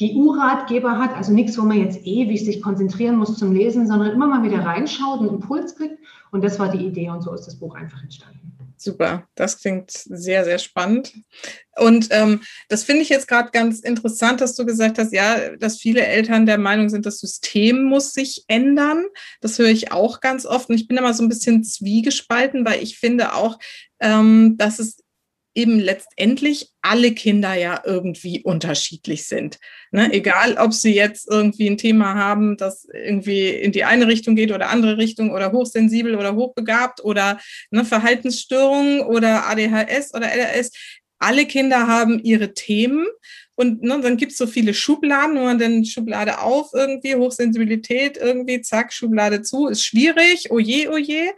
[0.00, 4.26] GU-Ratgeber hat, also nichts, wo man jetzt ewig sich konzentrieren muss zum Lesen, sondern immer
[4.26, 5.98] mal wieder reinschaut, einen Impuls kriegt.
[6.32, 8.51] Und das war die Idee und so ist das Buch einfach entstanden.
[8.82, 11.12] Super, das klingt sehr, sehr spannend.
[11.76, 15.78] Und ähm, das finde ich jetzt gerade ganz interessant, dass du gesagt hast, ja, dass
[15.78, 19.04] viele Eltern der Meinung sind, das System muss sich ändern.
[19.40, 20.68] Das höre ich auch ganz oft.
[20.68, 23.60] Und ich bin immer so ein bisschen zwiegespalten, weil ich finde auch,
[24.00, 25.01] ähm, dass es
[25.54, 29.58] eben letztendlich alle Kinder ja irgendwie unterschiedlich sind.
[29.90, 30.12] Ne?
[30.12, 34.52] Egal, ob sie jetzt irgendwie ein Thema haben, das irgendwie in die eine Richtung geht
[34.52, 37.38] oder andere Richtung oder hochsensibel oder hochbegabt oder
[37.70, 40.70] ne, Verhaltensstörungen oder ADHS oder LRS.
[41.18, 43.06] Alle Kinder haben ihre Themen
[43.54, 48.16] und ne, dann gibt es so viele Schubladen, wo man dann Schublade auf irgendwie, Hochsensibilität
[48.16, 51.32] irgendwie, zack, Schublade zu, ist schwierig, oje, oje.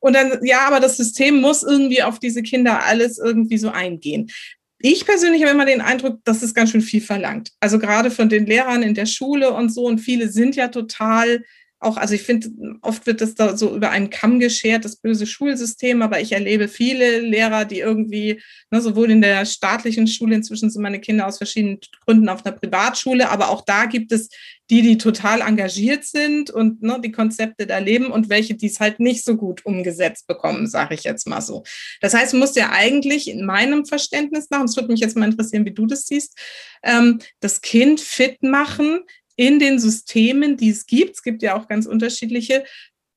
[0.00, 4.30] Und dann, ja, aber das System muss irgendwie auf diese Kinder alles irgendwie so eingehen.
[4.78, 7.52] Ich persönlich habe immer den Eindruck, dass es ganz schön viel verlangt.
[7.60, 9.84] Also gerade von den Lehrern in der Schule und so.
[9.84, 11.42] Und viele sind ja total
[11.86, 12.50] auch, also ich finde,
[12.82, 16.68] oft wird das da so über einen Kamm geschert, das böse Schulsystem, aber ich erlebe
[16.68, 21.38] viele Lehrer, die irgendwie, ne, sowohl in der staatlichen Schule, inzwischen sind meine Kinder aus
[21.38, 24.28] verschiedenen Gründen auf einer Privatschule, aber auch da gibt es
[24.68, 28.80] die, die total engagiert sind und ne, die Konzepte da leben und welche, die es
[28.80, 31.62] halt nicht so gut umgesetzt bekommen, sage ich jetzt mal so.
[32.00, 35.16] Das heißt, du musst ja eigentlich in meinem Verständnis nach, und es würde mich jetzt
[35.16, 36.36] mal interessieren, wie du das siehst,
[36.82, 39.00] ähm, das Kind fit machen,
[39.36, 42.64] in den Systemen, die es gibt, es gibt ja auch ganz unterschiedliche,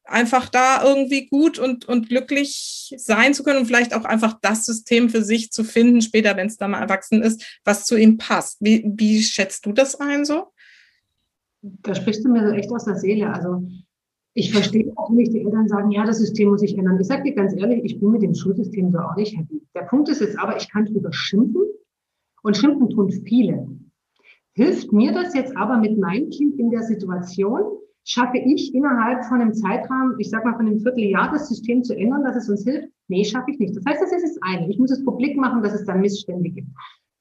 [0.03, 4.65] einfach da irgendwie gut und, und glücklich sein zu können und vielleicht auch einfach das
[4.65, 8.17] System für sich zu finden, später, wenn es da mal erwachsen ist, was zu ihm
[8.17, 8.57] passt.
[8.59, 10.47] Wie, wie schätzt du das ein so?
[11.61, 13.32] Da sprichst du mir so echt aus der Seele.
[13.32, 13.63] Also
[14.34, 16.99] ich verstehe natürlich, die Eltern sagen, ja, das System muss sich ändern.
[16.99, 19.61] Ich sage dir ganz ehrlich, ich bin mit dem Schulsystem so auch nicht happy.
[19.76, 21.63] Der Punkt ist jetzt aber, ich kann drüber schimpfen
[22.41, 23.67] und schimpfen tun viele.
[24.60, 27.62] Hilft mir das jetzt aber mit meinem Kind in der Situation?
[28.03, 31.95] Schaffe ich innerhalb von einem Zeitrahmen, ich sag mal von einem Vierteljahr, das System zu
[31.95, 32.89] ändern, dass es uns hilft?
[33.07, 33.78] Nee, schaffe ich nicht.
[33.78, 34.70] Das heißt, das ist das eine.
[34.70, 36.68] Ich muss es publik machen, dass es da Missstände gibt.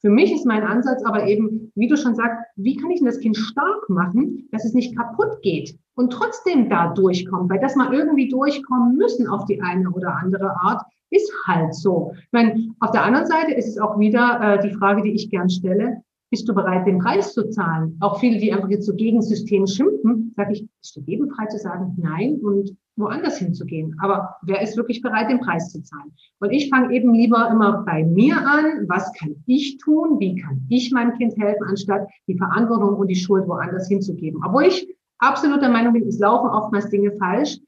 [0.01, 3.07] Für mich ist mein Ansatz aber eben, wie du schon sagst, wie kann ich denn
[3.07, 7.76] das Kind stark machen, dass es nicht kaputt geht und trotzdem da durchkommt, weil das
[7.76, 12.14] mal irgendwie durchkommen müssen auf die eine oder andere Art, ist halt so.
[12.16, 15.30] Ich meine, auf der anderen Seite ist es auch wieder äh, die Frage, die ich
[15.30, 17.97] gern stelle, bist du bereit, den Preis zu zahlen?
[18.01, 21.47] Auch viele, die einfach jetzt so gegen System schimpfen, sage ich, ist du jedem frei
[21.47, 23.97] zu sagen, nein und woanders hinzugehen.
[24.01, 26.12] Aber wer ist wirklich bereit, den Preis zu zahlen?
[26.41, 28.89] Und ich fange eben lieber immer bei mir an.
[28.89, 30.18] Was kann ich tun?
[30.18, 34.43] Wie kann ich meinem Kind helfen, anstatt die Verantwortung und die Schuld woanders hinzugeben?
[34.45, 37.59] Obwohl ich absolut der Meinung bin, es laufen oftmals Dinge falsch.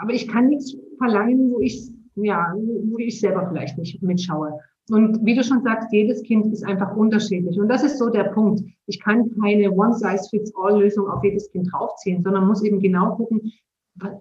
[0.00, 4.58] Aber ich kann nichts verlangen, wo ich, ja, wo ich selber vielleicht nicht mitschaue.
[4.90, 7.58] Und wie du schon sagst, jedes Kind ist einfach unterschiedlich.
[7.58, 8.62] Und das ist so der Punkt.
[8.86, 13.52] Ich kann keine One-Size-Fits-All-Lösung auf jedes Kind draufziehen, sondern muss eben genau gucken,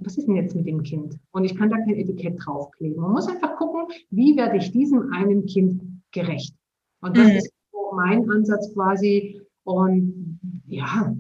[0.02, 1.18] was ist denn jetzt mit dem Kind?
[1.32, 3.02] Und ich kann da kein Etikett draufkleben.
[3.02, 6.56] Man muss einfach gucken, wie werde ich diesem einen Kind gerecht?
[7.02, 7.36] Und das mhm.
[7.38, 9.42] ist so mein Ansatz quasi.
[9.64, 11.14] Und ja,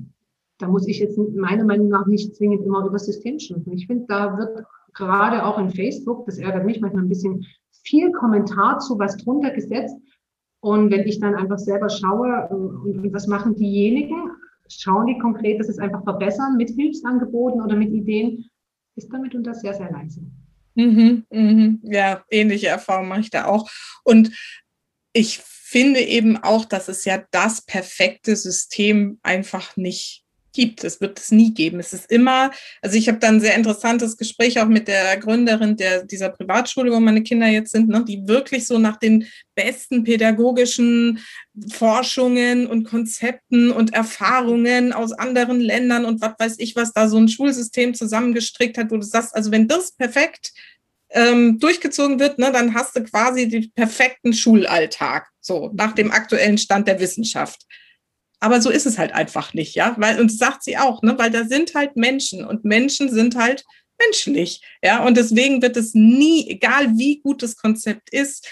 [0.58, 3.74] da muss ich jetzt meiner Meinung nach nicht zwingend immer über das System schimpfen.
[3.74, 7.45] Ich finde, da wird gerade auch in Facebook, das ärgert mich manchmal ein bisschen,
[7.84, 9.95] viel Kommentar zu was drunter gesetzt.
[10.59, 14.32] Und wenn ich dann einfach selber schaue, äh, und, was machen diejenigen,
[14.69, 18.49] schauen die konkret, dass es einfach verbessern mit Hilfsangeboten oder mit Ideen,
[18.95, 20.21] ist damit unter sehr, sehr leise.
[20.75, 21.80] Mhm, mhm.
[21.84, 23.69] Ja, ähnliche Erfahrungen mache ich da auch.
[24.03, 24.32] Und
[25.13, 30.23] ich finde eben auch, dass es ja das perfekte System einfach nicht
[30.58, 30.84] gibt.
[30.84, 31.80] Es wird es nie geben.
[31.80, 32.49] Es ist immer,
[32.82, 36.91] also ich habe dann ein sehr interessantes Gespräch auch mit der Gründerin der, dieser Privatschule,
[36.91, 41.20] wo meine Kinder jetzt sind, ne, die wirklich so nach den besten pädagogischen
[41.72, 47.18] Forschungen und Konzepten und Erfahrungen aus anderen Ländern und was weiß ich, was da so
[47.18, 50.53] ein Schulsystem zusammengestrickt hat, wo du sagst, also wenn das perfekt
[51.12, 56.58] ähm, durchgezogen wird, ne, dann hast du quasi den perfekten Schulalltag, so nach dem aktuellen
[56.58, 57.62] Stand der Wissenschaft.
[58.40, 61.18] Aber so ist es halt einfach nicht, ja, weil, und das sagt sie auch, ne,
[61.18, 63.66] weil da sind halt Menschen und Menschen sind halt
[64.00, 68.48] menschlich, ja, und deswegen wird es nie, egal wie gut das Konzept ist,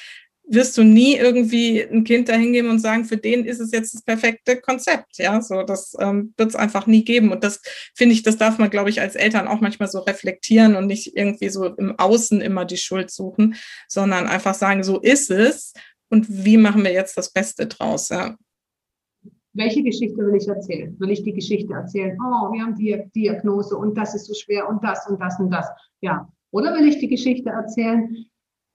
[0.47, 3.93] wirst du nie irgendwie ein Kind dahin geben und sagen, für den ist es jetzt
[3.93, 5.17] das perfekte Konzept.
[5.17, 7.31] Ja, so das ähm, wird es einfach nie geben.
[7.31, 7.61] Und das
[7.95, 11.15] finde ich, das darf man, glaube ich, als Eltern auch manchmal so reflektieren und nicht
[11.15, 13.55] irgendwie so im Außen immer die Schuld suchen,
[13.87, 15.73] sondern einfach sagen, so ist es.
[16.09, 18.09] Und wie machen wir jetzt das Beste draus?
[18.09, 18.35] Ja
[19.55, 20.95] welche Geschichte will ich erzählen?
[20.99, 24.69] Will ich die Geschichte erzählen, oh, wir haben die Diagnose und das ist so schwer
[24.69, 25.67] und das und das und das.
[26.01, 26.27] Ja.
[26.51, 28.15] Oder will ich die Geschichte erzählen,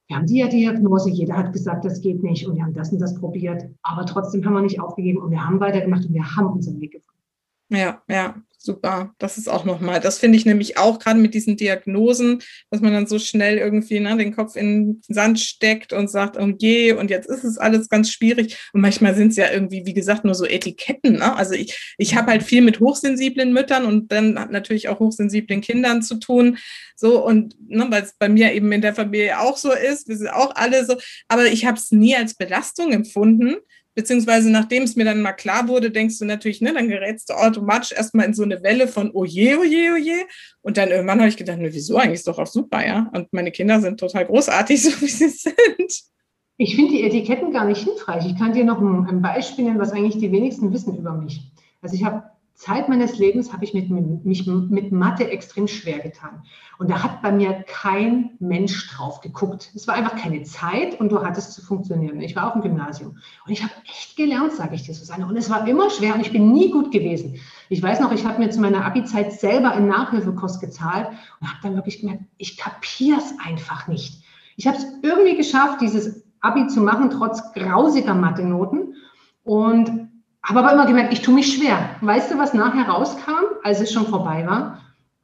[0.09, 2.99] wir haben die Diagnose, jeder hat gesagt, das geht nicht und wir haben das und
[2.99, 6.49] das probiert, aber trotzdem haben wir nicht aufgegeben und wir haben weitergemacht und wir haben
[6.49, 7.21] unseren Weg gefunden.
[7.69, 9.15] Ja, ja, super.
[9.19, 12.93] Das ist auch nochmal, das finde ich nämlich auch gerade mit diesen Diagnosen, dass man
[12.93, 16.93] dann so schnell irgendwie ne, den Kopf in den Sand steckt und sagt, oh je,
[16.93, 18.59] und jetzt ist es alles ganz schwierig.
[18.73, 21.15] Und manchmal sind es ja irgendwie, wie gesagt, nur so Etiketten.
[21.15, 21.35] Ne?
[21.35, 26.03] Also ich, ich habe halt viel mit hochsensiblen Müttern und dann natürlich auch hochsensiblen Kindern
[26.03, 26.59] zu tun.
[26.97, 30.19] So, und ne, weil es bei mir eben in der Familie auch so ist, wir
[30.19, 30.99] sind auch alle so,
[31.29, 33.57] aber ich habe es nie als Belastung empfunden
[33.95, 37.35] Beziehungsweise nachdem es mir dann mal klar wurde, denkst du natürlich, ne, dann gerätst du
[37.35, 40.27] automatisch erstmal in so eine Welle von oje, oje, oje.
[40.63, 43.11] Und dann irgendwann habe ich gedacht, ne, wieso eigentlich ist doch auch super, ja.
[43.15, 46.11] Und meine Kinder sind total großartig, so wie sie sind.
[46.57, 48.27] Ich finde die Etiketten gar nicht hilfreich.
[48.27, 51.41] Ich kann dir noch ein, ein Beispiel nennen, was eigentlich die wenigsten wissen über mich.
[51.81, 52.30] Also ich habe
[52.61, 56.43] Zeit meines Lebens habe ich mit, mich mit Mathe extrem schwer getan.
[56.79, 59.71] Und da hat bei mir kein Mensch drauf geguckt.
[59.75, 62.21] Es war einfach keine Zeit und du hattest zu funktionieren.
[62.21, 65.27] Ich war auf dem Gymnasium und ich habe echt gelernt, sage ich dir, Susanne.
[65.27, 67.41] Und es war immer schwer und ich bin nie gut gewesen.
[67.71, 71.09] Ich weiß noch, ich habe mir zu meiner Abi-Zeit selber einen Nachhilfekurs gezahlt
[71.41, 74.23] und habe dann wirklich gemerkt, ich kapiere es einfach nicht.
[74.57, 78.97] Ich habe es irgendwie geschafft, dieses Abi zu machen, trotz grausiger Mathe-Noten.
[79.45, 80.10] Und
[80.43, 81.97] habe aber immer gemerkt, ich tue mich schwer.
[82.01, 84.81] Weißt du, was nachher rauskam, als es schon vorbei war?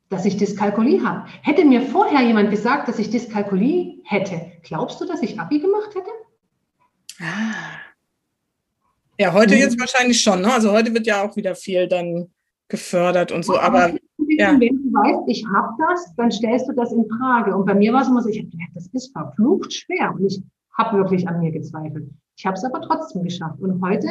[0.09, 1.27] Dass ich Dyskalkulie habe.
[1.43, 5.95] Hätte mir vorher jemand gesagt, dass ich Dyskalkulie hätte, glaubst du, dass ich Abi gemacht
[5.95, 6.11] hätte?
[7.21, 7.81] Ah.
[9.19, 9.61] Ja, heute mhm.
[9.61, 10.43] jetzt wahrscheinlich schon.
[10.43, 10.53] Ne?
[10.53, 12.29] Also heute wird ja auch wieder viel dann
[12.69, 13.55] gefördert und so.
[13.55, 14.53] Ja, aber ja.
[14.61, 17.57] wenn du weißt, ich habe das, dann stellst du das in Frage.
[17.57, 20.13] Und bei mir war es immer so, ich habe gemerkt, das ist verflucht schwer.
[20.15, 20.43] Und ich
[20.77, 22.11] habe wirklich an mir gezweifelt.
[22.37, 23.59] Ich habe es aber trotzdem geschafft.
[23.61, 24.09] Und heute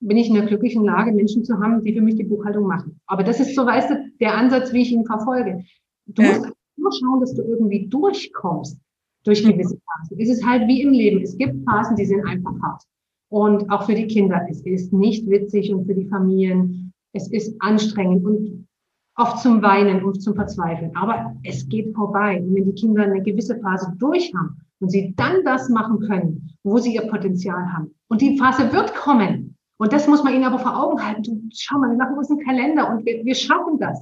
[0.00, 3.00] bin ich in der glücklichen Lage, Menschen zu haben, die für mich die Buchhaltung machen.
[3.06, 5.64] Aber das ist so, weißt du, der Ansatz, wie ich ihn verfolge.
[6.06, 6.38] Du ja.
[6.38, 8.78] musst nur schauen, dass du irgendwie durchkommst
[9.24, 10.20] durch gewisse Phasen.
[10.20, 11.22] Es ist halt wie im Leben.
[11.22, 12.82] Es gibt Phasen, die sind einfach hart.
[13.30, 14.46] Und auch für die Kinder.
[14.48, 16.92] Es ist nicht witzig und für die Familien.
[17.12, 18.68] Es ist anstrengend und
[19.16, 20.96] oft zum Weinen und zum Verzweifeln.
[20.96, 22.40] Aber es geht vorbei.
[22.40, 26.50] Und wenn die Kinder eine gewisse Phase durch haben und sie dann das machen können,
[26.62, 27.94] wo sie ihr Potenzial haben.
[28.08, 29.57] Und die Phase wird kommen.
[29.78, 31.22] Und das muss man ihnen aber vor Augen halten.
[31.22, 34.00] Du, schau mal, wir machen uns einen Kalender und wir, wir schaffen das.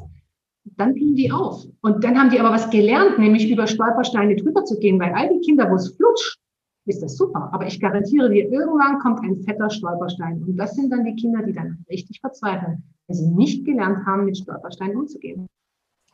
[0.77, 1.65] Dann gehen die auf.
[1.83, 5.29] Und dann haben die aber was gelernt, nämlich über Stolpersteine drüber zu gehen, weil all
[5.29, 6.39] die Kinder, wo es flutscht,
[6.87, 7.51] ist das super.
[7.53, 10.43] Aber ich garantiere dir, irgendwann kommt ein fetter Stolperstein.
[10.43, 14.25] Und das sind dann die Kinder, die dann richtig verzweifeln, weil sie nicht gelernt haben,
[14.25, 15.47] mit Stolpersteinen umzugehen.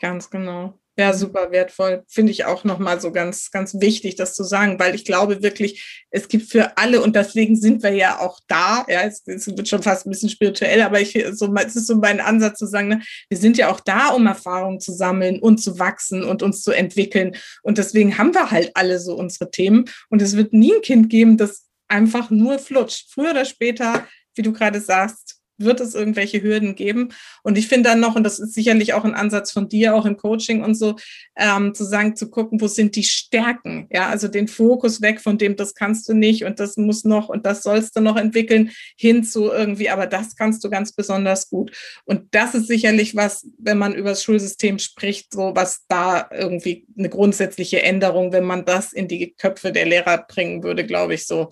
[0.00, 0.74] Ganz genau.
[0.98, 2.04] Ja, super wertvoll.
[2.06, 6.04] Finde ich auch nochmal so ganz, ganz wichtig, das zu sagen, weil ich glaube wirklich,
[6.10, 8.84] es gibt für alle und deswegen sind wir ja auch da.
[8.88, 11.96] Ja, es, es wird schon fast ein bisschen spirituell, aber ich, so, es ist so
[11.96, 15.58] mein Ansatz zu sagen, ne, wir sind ja auch da, um Erfahrungen zu sammeln und
[15.62, 17.36] zu wachsen und uns zu entwickeln.
[17.62, 19.86] Und deswegen haben wir halt alle so unsere Themen.
[20.10, 23.10] Und es wird nie ein Kind geben, das einfach nur flutscht.
[23.10, 27.10] Früher oder später, wie du gerade sagst, wird es irgendwelche Hürden geben.
[27.42, 30.06] Und ich finde dann noch, und das ist sicherlich auch ein Ansatz von dir, auch
[30.06, 30.96] im Coaching und so,
[31.36, 33.88] ähm, zu sagen, zu gucken, wo sind die Stärken?
[33.90, 37.28] Ja, also den Fokus weg von dem, das kannst du nicht und das muss noch
[37.28, 41.48] und das sollst du noch entwickeln, hin zu irgendwie, aber das kannst du ganz besonders
[41.48, 41.72] gut.
[42.04, 46.86] Und das ist sicherlich was, wenn man über das Schulsystem spricht, so was da irgendwie
[46.98, 51.26] eine grundsätzliche Änderung, wenn man das in die Köpfe der Lehrer bringen würde, glaube ich,
[51.26, 51.48] so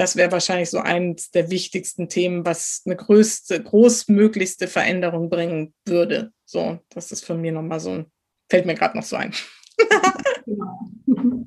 [0.00, 6.32] das wäre wahrscheinlich so eines der wichtigsten Themen, was eine größte, großmöglichste Veränderung bringen würde.
[6.46, 8.06] So, das ist von mir nochmal so ein,
[8.48, 9.34] fällt mir gerade noch so ein.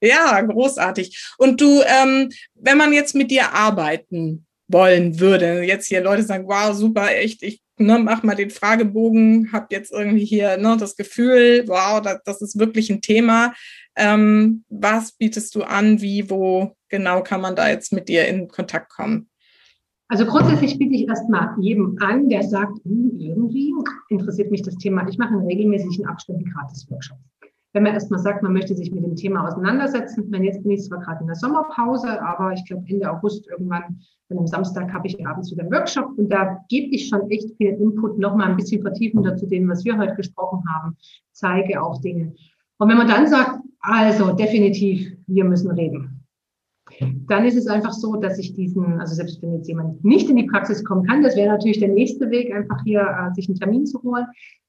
[0.00, 1.32] ja, großartig.
[1.38, 6.48] Und du, ähm, wenn man jetzt mit dir arbeiten wollen würde, jetzt hier Leute sagen,
[6.48, 10.96] wow, super, echt, ich ne, mach mal den Fragebogen, hab jetzt irgendwie hier ne, das
[10.96, 13.54] Gefühl, wow, das, das ist wirklich ein Thema.
[13.96, 16.00] Ähm, was bietest du an?
[16.00, 19.28] Wie, wo genau kann man da jetzt mit dir in Kontakt kommen?
[20.08, 23.74] Also grundsätzlich biete ich erstmal jedem an, der sagt, hm, irgendwie
[24.08, 25.06] interessiert mich das Thema.
[25.08, 27.20] Ich mache in regelmäßigen Abständen gratis Workshops.
[27.76, 30.84] Wenn man erstmal sagt, man möchte sich mit dem Thema auseinandersetzen, wenn jetzt bin ich
[30.84, 34.00] zwar gerade in der Sommerpause, aber ich glaube Ende August irgendwann,
[34.30, 36.16] dann am Samstag habe ich abends wieder einen Workshop.
[36.16, 39.84] Und da gebe ich schon echt viel Input, nochmal ein bisschen vertiefender zu dem, was
[39.84, 40.96] wir heute gesprochen haben,
[41.32, 42.32] zeige auch Dinge.
[42.78, 46.24] Und wenn man dann sagt, also definitiv, wir müssen reden,
[47.28, 50.36] dann ist es einfach so, dass ich diesen, also selbst wenn jetzt jemand nicht in
[50.36, 53.58] die Praxis kommen kann, das wäre natürlich der nächste Weg, einfach hier äh, sich einen
[53.58, 54.24] Termin zu holen,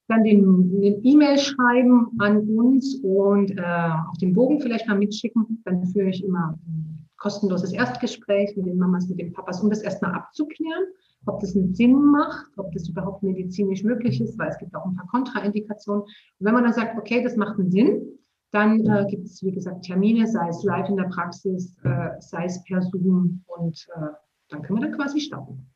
[0.07, 5.61] dann den, den E-Mail schreiben an uns und äh, auch den Bogen vielleicht mal mitschicken.
[5.65, 9.81] Dann führe ich immer ein kostenloses Erstgespräch mit den Mamas, mit den Papas, um das
[9.81, 10.85] erstmal abzuklären,
[11.25, 14.85] ob das einen Sinn macht, ob das überhaupt medizinisch möglich ist, weil es gibt auch
[14.85, 16.03] ein paar Kontraindikationen.
[16.03, 18.17] Und wenn man dann sagt, okay, das macht einen Sinn,
[18.51, 22.45] dann äh, gibt es, wie gesagt, Termine, sei es live in der Praxis, äh, sei
[22.45, 24.07] es per Zoom und äh,
[24.49, 25.67] dann können wir dann quasi starten.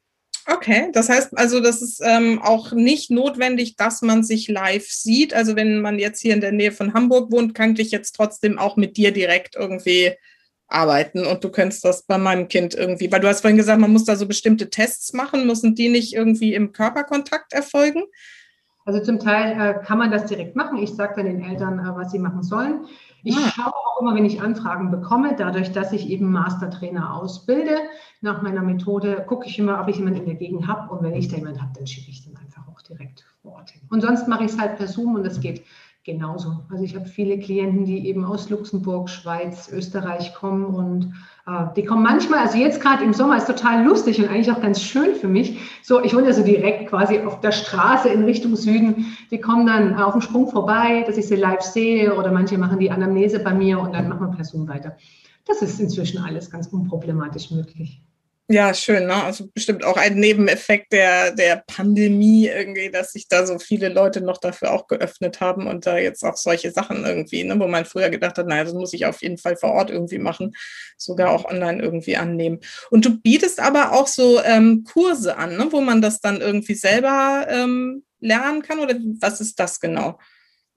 [0.53, 5.33] Okay, das heißt also, das ist ähm, auch nicht notwendig, dass man sich live sieht.
[5.33, 8.59] Also wenn man jetzt hier in der Nähe von Hamburg wohnt, kann ich jetzt trotzdem
[8.59, 10.11] auch mit dir direkt irgendwie
[10.67, 13.91] arbeiten und du könntest das bei meinem Kind irgendwie, weil du hast vorhin gesagt, man
[13.91, 18.03] muss da so bestimmte Tests machen, müssen die nicht irgendwie im Körperkontakt erfolgen?
[18.85, 20.77] Also zum Teil äh, kann man das direkt machen.
[20.77, 22.85] Ich sage dann den Eltern, äh, was sie machen sollen.
[23.23, 23.51] Ich ja.
[23.51, 27.77] schaue auch immer, wenn ich Anfragen bekomme, dadurch, dass ich eben Mastertrainer ausbilde,
[28.21, 30.91] nach meiner Methode gucke ich immer, ob ich jemanden in der Gegend habe.
[30.91, 33.69] Und wenn ich da jemanden habe, dann schicke ich den einfach auch direkt vor Ort
[33.69, 33.81] hin.
[33.89, 35.63] Und sonst mache ich es halt per Zoom und das geht
[36.03, 36.61] genauso.
[36.69, 41.13] Also ich habe viele Klienten, die eben aus Luxemburg, Schweiz, Österreich kommen und
[41.75, 44.81] die kommen manchmal, also jetzt gerade im Sommer ist total lustig und eigentlich auch ganz
[44.81, 45.59] schön für mich.
[45.81, 49.17] So, ich wohne ja so direkt quasi auf der Straße in Richtung Süden.
[49.31, 52.79] Die kommen dann auf dem Sprung vorbei, dass ich sie live sehe oder manche machen
[52.79, 54.95] die Anamnese bei mir und dann machen wir Person weiter.
[55.45, 58.03] Das ist inzwischen alles ganz unproblematisch möglich.
[58.51, 59.13] Ja, schön, ne?
[59.13, 64.19] Also bestimmt auch ein Nebeneffekt der, der Pandemie irgendwie, dass sich da so viele Leute
[64.19, 67.85] noch dafür auch geöffnet haben und da jetzt auch solche Sachen irgendwie, ne, wo man
[67.85, 70.51] früher gedacht hat, naja, das muss ich auf jeden Fall vor Ort irgendwie machen,
[70.97, 72.59] sogar auch online irgendwie annehmen.
[72.89, 76.75] Und du bietest aber auch so ähm, Kurse an, ne, wo man das dann irgendwie
[76.75, 80.19] selber ähm, lernen kann oder was ist das genau?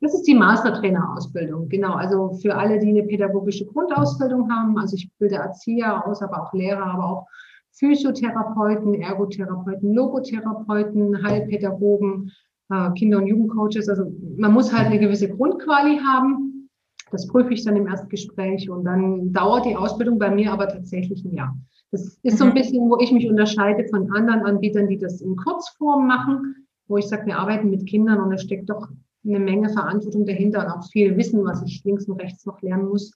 [0.00, 1.94] Das ist die Mastertrainer-Ausbildung, genau.
[1.94, 4.78] Also für alle, die eine pädagogische Grundausbildung haben.
[4.78, 7.26] Also ich bilde Erzieher aus, aber auch Lehrer, aber auch
[7.74, 12.30] Physiotherapeuten, Ergotherapeuten, Logotherapeuten, Heilpädagogen,
[12.70, 13.88] äh, Kinder- und Jugendcoaches.
[13.88, 16.70] Also man muss halt eine gewisse Grundquali haben.
[17.10, 21.24] Das prüfe ich dann im Erstgespräch und dann dauert die Ausbildung bei mir aber tatsächlich
[21.24, 21.56] ein Jahr.
[21.90, 22.54] Das ist so ein mhm.
[22.54, 27.06] bisschen, wo ich mich unterscheide von anderen Anbietern, die das in Kurzform machen, wo ich
[27.06, 28.88] sage, wir arbeiten mit Kindern und da steckt doch
[29.24, 32.88] eine Menge Verantwortung dahinter und auch viel Wissen, was ich links und rechts noch lernen
[32.88, 33.12] muss.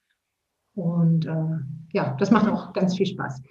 [0.74, 1.59] Und äh,
[1.92, 3.42] ja, das macht auch ganz viel Spaß.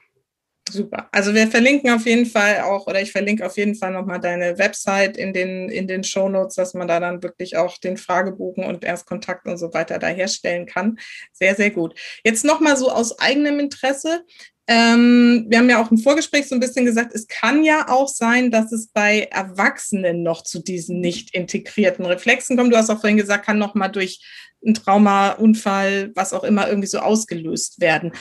[0.69, 1.07] Super.
[1.11, 4.57] Also wir verlinken auf jeden Fall auch, oder ich verlinke auf jeden Fall nochmal deine
[4.57, 8.83] Website in den, in den Shownotes, dass man da dann wirklich auch den Fragebogen und
[8.83, 10.99] Erstkontakt und so weiter da herstellen kann.
[11.31, 11.95] Sehr, sehr gut.
[12.23, 14.23] Jetzt nochmal so aus eigenem Interesse.
[14.69, 18.09] Ähm, wir haben ja auch im Vorgespräch so ein bisschen gesagt, es kann ja auch
[18.09, 22.73] sein, dass es bei Erwachsenen noch zu diesen nicht integrierten Reflexen kommt.
[22.73, 24.19] Du hast auch vorhin gesagt, kann nochmal durch
[24.65, 28.11] ein Trauma, Unfall, was auch immer irgendwie so ausgelöst werden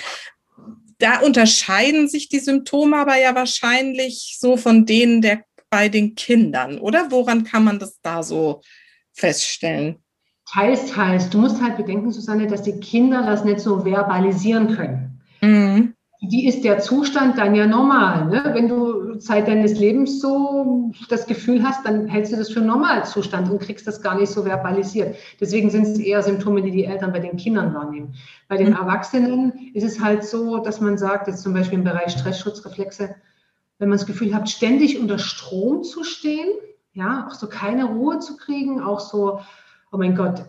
[0.98, 6.78] da unterscheiden sich die Symptome aber ja wahrscheinlich so von denen der bei den Kindern,
[6.78, 7.10] oder?
[7.10, 8.62] Woran kann man das da so
[9.12, 9.96] feststellen?
[10.48, 11.28] Teils, teils.
[11.28, 15.20] Du musst halt bedenken, Susanne, dass die Kinder das nicht so verbalisieren können.
[15.40, 18.26] Mhm wie ist der Zustand dann ja normal?
[18.26, 18.50] Ne?
[18.54, 23.50] Wenn du Zeit deines Lebens so das Gefühl hast, dann hältst du das für Normalzustand
[23.50, 25.16] und kriegst das gar nicht so verbalisiert.
[25.40, 28.14] Deswegen sind es eher Symptome, die die Eltern bei den Kindern wahrnehmen.
[28.48, 28.76] Bei den mhm.
[28.76, 33.14] Erwachsenen ist es halt so, dass man sagt, jetzt zum Beispiel im Bereich Stressschutzreflexe,
[33.78, 36.48] wenn man das Gefühl hat, ständig unter Strom zu stehen,
[36.92, 39.40] ja, auch so keine Ruhe zu kriegen, auch so,
[39.92, 40.44] oh mein Gott,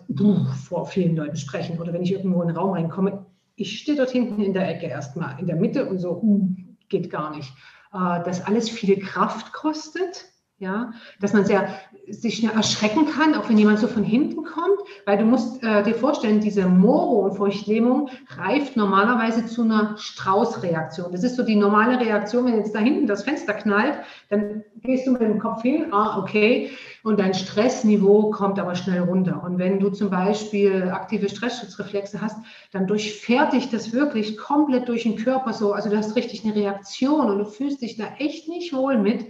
[0.67, 4.11] vor vielen Leuten sprechen oder wenn ich irgendwo in den Raum reinkomme, ich stehe dort
[4.11, 7.51] hinten in der Ecke erstmal, in der Mitte und so, hm, geht gar nicht.
[7.97, 10.25] Äh, dass alles viel Kraft kostet,
[10.59, 11.67] ja, dass man sehr,
[12.09, 15.95] sich erschrecken kann, auch wenn jemand so von hinten kommt, weil du musst äh, dir
[15.95, 21.11] vorstellen, diese Moro- und Furchtlähmung reift normalerweise zu einer Straußreaktion.
[21.11, 23.95] Das ist so die normale Reaktion, wenn jetzt da hinten das Fenster knallt,
[24.29, 26.71] dann gehst du mit dem Kopf hin, ah, okay,
[27.03, 29.43] und dein Stressniveau kommt aber schnell runter.
[29.43, 32.37] Und wenn du zum Beispiel aktive Stressschutzreflexe hast,
[32.71, 36.55] dann durchfährt dich das wirklich komplett durch den Körper so, also du hast richtig eine
[36.55, 39.25] Reaktion und du fühlst dich da echt nicht wohl mit.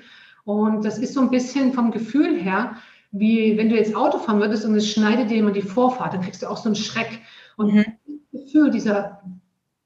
[0.47, 2.77] Und das ist so ein bisschen vom Gefühl her,
[3.11, 6.21] wie wenn du jetzt Auto fahren würdest und es schneidet dir jemand die Vorfahrt, dann
[6.21, 7.19] kriegst du auch so einen Schreck.
[7.57, 7.85] Und mhm.
[8.31, 9.21] das Gefühl, dieser,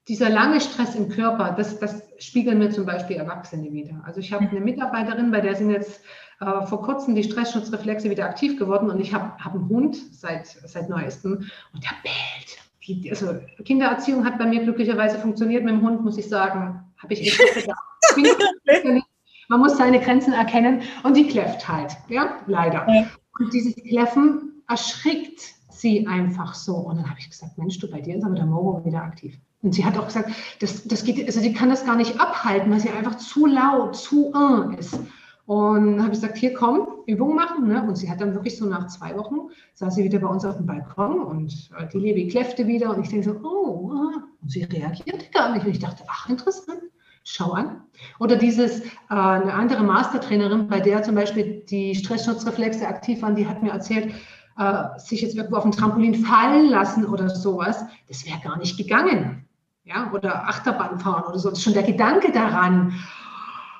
[0.06, 4.04] dieser lange Stress im Körper, das, das spiegeln mir zum Beispiel Erwachsene wieder.
[4.06, 6.00] Also ich habe eine Mitarbeiterin, bei der sind jetzt
[6.38, 10.46] äh, vor kurzem die Stressschutzreflexe wieder aktiv geworden und ich habe hab einen Hund seit,
[10.46, 12.58] seit neuestem und der bellt.
[12.86, 13.34] Die, also
[13.64, 16.84] Kindererziehung hat bei mir glücklicherweise funktioniert mit dem Hund, muss ich sagen.
[16.98, 19.02] Habe ich echt gedacht.
[19.52, 22.86] Man muss seine Grenzen erkennen und die kläfft halt, ja, leider.
[22.88, 23.04] Ja.
[23.38, 26.74] Und dieses Kläffen erschrickt sie einfach so.
[26.74, 29.38] Und dann habe ich gesagt, Mensch, du, bei dir ist aber der Moro wieder aktiv.
[29.60, 30.30] Und sie hat auch gesagt,
[30.60, 33.94] das, das geht, also sie kann das gar nicht abhalten, weil sie einfach zu laut,
[33.94, 34.98] zu uh ist.
[35.44, 37.68] Und habe ich gesagt, hier komm, Übung machen.
[37.68, 37.82] Ne?
[37.86, 40.56] Und sie hat dann wirklich so nach zwei Wochen, saß sie wieder bei uns auf
[40.56, 42.96] dem Balkon und äh, die Levi kläffte wieder.
[42.96, 44.22] Und ich denke so, oh, ah.
[44.40, 45.66] und sie reagierte gar nicht.
[45.66, 46.80] Und ich dachte, ach, interessant
[47.24, 47.82] schau an.
[48.18, 53.46] Oder dieses, äh, eine andere Mastertrainerin, bei der zum Beispiel die Stressschutzreflexe aktiv waren, die
[53.46, 54.14] hat mir erzählt,
[54.58, 58.76] äh, sich jetzt irgendwo auf dem Trampolin fallen lassen oder sowas, das wäre gar nicht
[58.76, 59.46] gegangen.
[59.84, 61.48] Ja, oder Achterbahn fahren oder so.
[61.48, 62.92] Das ist schon der Gedanke daran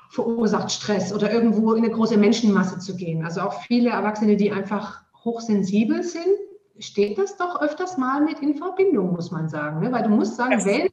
[0.09, 3.23] verursacht Stress oder irgendwo in eine große Menschenmasse zu gehen.
[3.23, 6.35] Also auch viele Erwachsene, die einfach hochsensibel sind,
[6.77, 9.79] steht das doch öfters mal mit in Verbindung, muss man sagen.
[9.79, 9.91] Ne?
[9.91, 10.89] Weil du musst sagen, wenn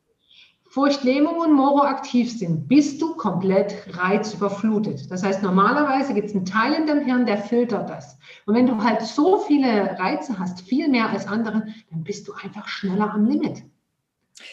[0.71, 5.11] Furchtlähmung und Moro aktiv sind, bist du komplett reizüberflutet.
[5.11, 8.17] Das heißt, normalerweise gibt es einen Teil in deinem Hirn, der filtert das.
[8.47, 12.35] Und wenn du halt so viele Reize hast, viel mehr als andere, dann bist du
[12.35, 13.65] einfach schneller am Limit.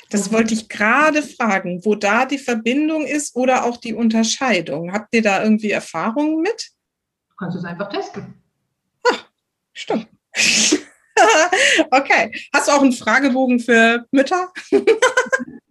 [0.10, 4.94] Das wollte ich gerade fragen, wo da die Verbindung ist oder auch die Unterscheidung.
[4.94, 6.72] Habt ihr da irgendwie Erfahrungen mit?
[7.30, 8.42] Du kannst es einfach testen.
[9.04, 9.18] Ah,
[9.72, 10.08] stimmt.
[11.98, 12.32] Okay.
[12.54, 14.50] Hast du auch einen Fragebogen für Mütter?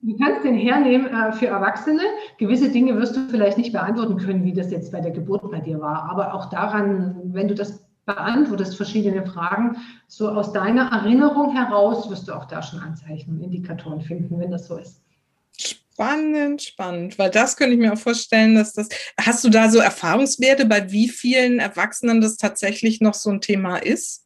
[0.03, 2.03] Du kannst den hernehmen äh, für Erwachsene.
[2.39, 5.59] Gewisse Dinge wirst du vielleicht nicht beantworten können, wie das jetzt bei der Geburt bei
[5.59, 6.09] dir war.
[6.09, 12.29] Aber auch daran, wenn du das beantwortest, verschiedene Fragen, so aus deiner Erinnerung heraus wirst
[12.29, 15.03] du auch da schon Anzeichen und Indikatoren finden, wenn das so ist.
[15.59, 18.89] Spannend, spannend, weil das könnte ich mir auch vorstellen, dass das.
[19.21, 23.79] Hast du da so Erfahrungswerte, bei wie vielen Erwachsenen das tatsächlich noch so ein Thema
[23.79, 24.26] ist?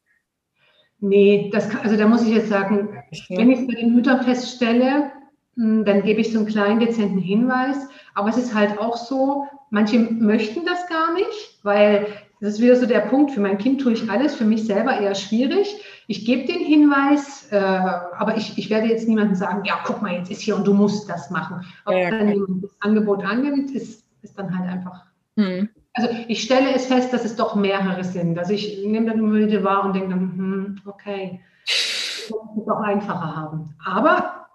[1.01, 2.89] Nee, das kann, also da muss ich jetzt sagen,
[3.29, 5.11] wenn ich es bei den Müttern feststelle,
[5.55, 7.89] hm, dann gebe ich so einen kleinen dezenten Hinweis.
[8.13, 12.05] Aber es ist halt auch so, manche möchten das gar nicht, weil
[12.39, 14.99] das ist wieder so der Punkt, für mein Kind tue ich alles, für mich selber
[14.99, 15.75] eher schwierig.
[16.07, 20.13] Ich gebe den Hinweis, äh, aber ich, ich werde jetzt niemandem sagen, ja, guck mal,
[20.13, 21.65] jetzt ist hier und du musst das machen.
[21.85, 25.05] Ob ja, dann jemand das Angebot annimmt, ist, ist dann halt einfach.
[25.37, 25.69] Hm.
[25.93, 28.37] Also ich stelle es fest, dass es doch mehrere sind.
[28.39, 32.79] Also ich nehme dann wieder wahr und denke dann, hm, okay, das muss es doch
[32.79, 33.75] einfacher haben.
[33.83, 34.47] Aber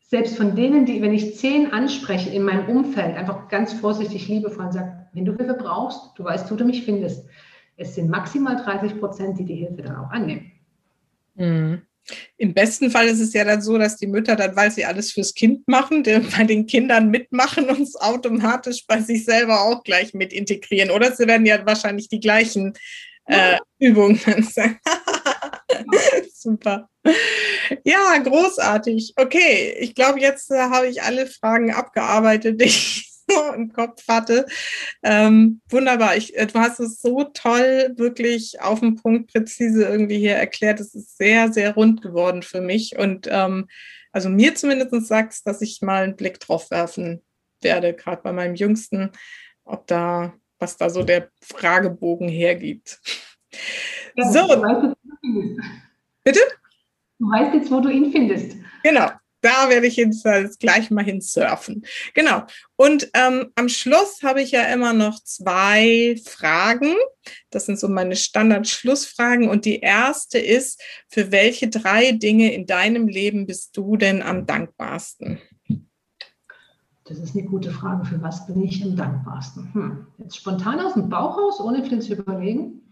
[0.00, 4.72] selbst von denen, die, wenn ich zehn anspreche in meinem Umfeld, einfach ganz vorsichtig, liebevoll
[4.72, 7.28] sage, wenn du Hilfe brauchst, du weißt, wo du mich findest.
[7.76, 10.52] Es sind maximal 30 Prozent, die die Hilfe dann auch annehmen.
[11.34, 11.85] Mhm.
[12.36, 15.12] Im besten Fall ist es ja dann so, dass die Mütter dann, weil sie alles
[15.12, 20.14] fürs Kind machen, bei den Kindern mitmachen und es automatisch bei sich selber auch gleich
[20.14, 20.90] mit integrieren.
[20.90, 22.74] Oder sie werden ja wahrscheinlich die gleichen
[23.26, 24.78] äh, Übungen sein.
[26.34, 26.88] Super.
[27.84, 29.14] Ja, großartig.
[29.16, 33.15] Okay, ich glaube, jetzt äh, habe ich alle Fragen abgearbeitet, die ich
[33.54, 34.46] im Kopf hatte.
[35.02, 36.16] Ähm, wunderbar.
[36.16, 40.80] Ich, äh, du hast es so toll, wirklich auf den Punkt präzise irgendwie hier erklärt.
[40.80, 42.98] Es ist sehr, sehr rund geworden für mich.
[42.98, 43.68] Und ähm,
[44.12, 47.22] also mir zumindest sagst, dass ich mal einen Blick drauf werfen
[47.60, 49.10] werde, gerade bei meinem Jüngsten,
[49.64, 53.00] ob da, was da so der Fragebogen hergibt.
[54.14, 54.46] Ja, so.
[56.24, 56.40] Bitte?
[57.18, 58.56] Du weißt jetzt, wo du ihn findest.
[58.82, 59.10] Genau.
[59.46, 60.26] Da werde ich jetzt
[60.58, 61.86] gleich mal hinsurfen.
[62.14, 62.42] Genau.
[62.74, 66.96] Und ähm, am Schluss habe ich ja immer noch zwei Fragen.
[67.50, 69.48] Das sind so meine Standard-Schlussfragen.
[69.48, 74.46] Und die erste ist, für welche drei Dinge in deinem Leben bist du denn am
[74.46, 75.38] dankbarsten?
[77.04, 78.04] Das ist eine gute Frage.
[78.04, 79.72] Für was bin ich am dankbarsten?
[79.74, 80.06] Hm.
[80.18, 82.82] Jetzt spontan aus dem Bauch raus, ohne viel zu überlegen.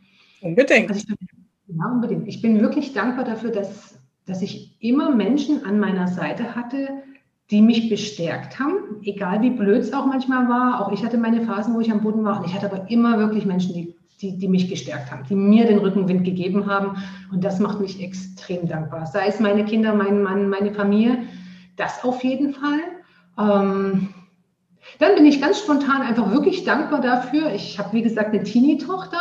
[0.41, 0.89] Unbedingt.
[0.89, 1.19] Also ich bin,
[1.67, 2.29] ja, unbedingt.
[2.29, 6.89] Ich bin wirklich dankbar dafür, dass dass ich immer Menschen an meiner Seite hatte,
[7.51, 10.81] die mich bestärkt haben, egal wie blöd es auch manchmal war.
[10.81, 12.39] Auch ich hatte meine Phasen, wo ich am Boden war.
[12.41, 15.67] Und ich hatte aber immer wirklich Menschen, die, die, die mich gestärkt haben, die mir
[15.67, 16.97] den Rückenwind gegeben haben.
[17.31, 19.07] Und das macht mich extrem dankbar.
[19.07, 21.19] Sei es meine Kinder, mein Mann, meine Familie,
[21.77, 22.81] das auf jeden Fall.
[23.39, 24.15] Ähm,
[24.99, 27.53] dann bin ich ganz spontan einfach wirklich dankbar dafür.
[27.53, 29.19] Ich habe, wie gesagt, eine Teenie-Tochter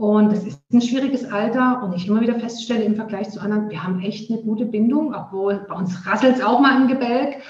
[0.00, 3.68] und es ist ein schwieriges Alter und ich immer wieder feststelle im Vergleich zu anderen,
[3.68, 7.42] wir haben echt eine gute Bindung, obwohl bei uns rasselt es auch mal im Gebälk.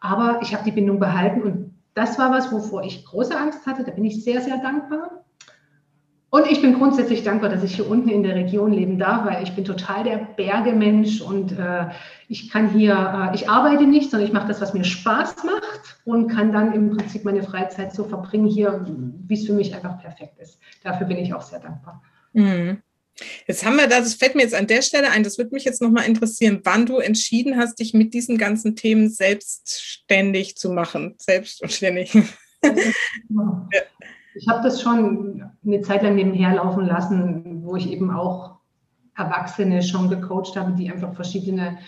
[0.00, 3.84] Aber ich habe die Bindung behalten und das war was, wovor ich große Angst hatte.
[3.84, 5.25] Da bin ich sehr, sehr dankbar.
[6.28, 9.44] Und ich bin grundsätzlich dankbar, dass ich hier unten in der Region leben darf, weil
[9.44, 11.86] ich bin total der Bergemensch und äh,
[12.28, 16.00] ich kann hier, äh, ich arbeite nicht, sondern ich mache das, was mir Spaß macht
[16.04, 18.84] und kann dann im Prinzip meine Freizeit so verbringen hier,
[19.26, 20.58] wie es für mich einfach perfekt ist.
[20.82, 22.02] Dafür bin ich auch sehr dankbar.
[22.32, 22.82] Mhm.
[23.46, 25.64] Jetzt haben wir da, das fällt mir jetzt an der Stelle ein, das würde mich
[25.64, 31.14] jetzt nochmal interessieren, wann du entschieden hast, dich mit diesen ganzen Themen selbstständig zu machen.
[31.18, 32.12] Selbstständig.
[32.62, 33.82] ja
[34.36, 38.56] ich habe das schon eine Zeit lang nebenher laufen lassen, wo ich eben auch
[39.16, 41.78] Erwachsene schon gecoacht habe, die einfach verschiedene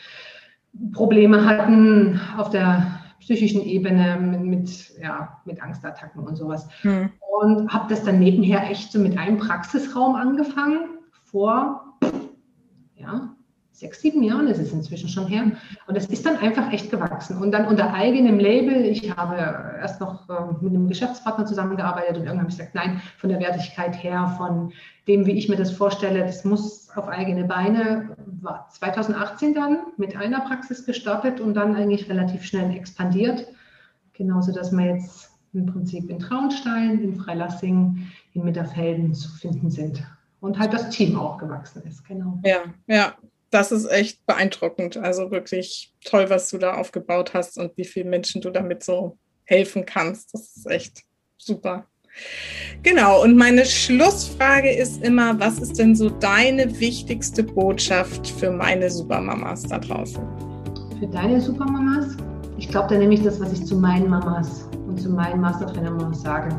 [0.93, 6.69] Probleme hatten auf der psychischen Ebene mit, mit, ja, mit Angstattacken und sowas.
[6.83, 7.11] Hm.
[7.41, 11.99] Und habe das dann nebenher echt so mit einem Praxisraum angefangen, vor
[12.97, 13.35] ja,
[13.79, 15.53] sechs, sieben Jahren ist es inzwischen schon her.
[15.87, 17.39] Und es ist dann einfach echt gewachsen.
[17.39, 19.37] Und dann unter eigenem Label, ich habe
[19.81, 23.39] erst noch äh, mit einem Geschäftspartner zusammengearbeitet und irgendwann habe ich gesagt, nein, von der
[23.39, 24.73] Wertigkeit her, von
[25.07, 28.17] dem, wie ich mir das vorstelle, das muss auf eigene Beine.
[28.41, 33.47] War 2018 dann mit einer Praxis gestartet und dann eigentlich relativ schnell expandiert.
[34.13, 40.03] Genauso, dass wir jetzt im Prinzip in Traunstein, in Freilassing, in Mitterfelden zu finden sind.
[40.41, 42.39] Und halt das Team auch gewachsen ist, genau.
[42.45, 43.15] Ja, ja,
[43.51, 44.97] das ist echt beeindruckend.
[44.97, 49.19] Also wirklich toll, was du da aufgebaut hast und wie vielen Menschen du damit so
[49.45, 50.35] helfen kannst.
[50.35, 51.03] Das ist echt
[51.39, 51.87] super.
[52.83, 58.91] Genau, und meine Schlussfrage ist immer, was ist denn so deine wichtigste Botschaft für meine
[58.91, 60.23] Supermamas da draußen?
[60.99, 62.17] Für deine Supermamas?
[62.59, 66.23] Ich glaube, da nehme ich das, was ich zu meinen Mamas und zu meinen Mastertrainer-Mamas
[66.23, 66.57] sage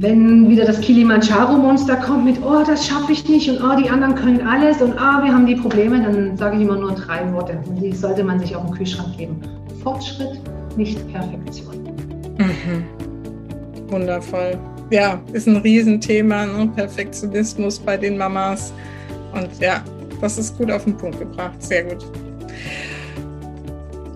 [0.00, 4.14] wenn wieder das Kilimanjaro-Monster kommt mit, oh, das schaffe ich nicht und oh, die anderen
[4.14, 7.58] können alles und oh, wir haben die Probleme, dann sage ich immer nur drei Worte.
[7.66, 9.40] Und die sollte man sich auf den Kühlschrank geben.
[9.82, 10.40] Fortschritt,
[10.76, 11.82] nicht Perfektion.
[12.38, 12.84] Mhm.
[13.90, 14.56] Wundervoll.
[14.90, 16.70] Ja, ist ein Riesenthema, ne?
[16.76, 18.72] Perfektionismus bei den Mamas.
[19.34, 19.82] Und ja,
[20.20, 21.60] das ist gut auf den Punkt gebracht.
[21.60, 22.06] Sehr gut.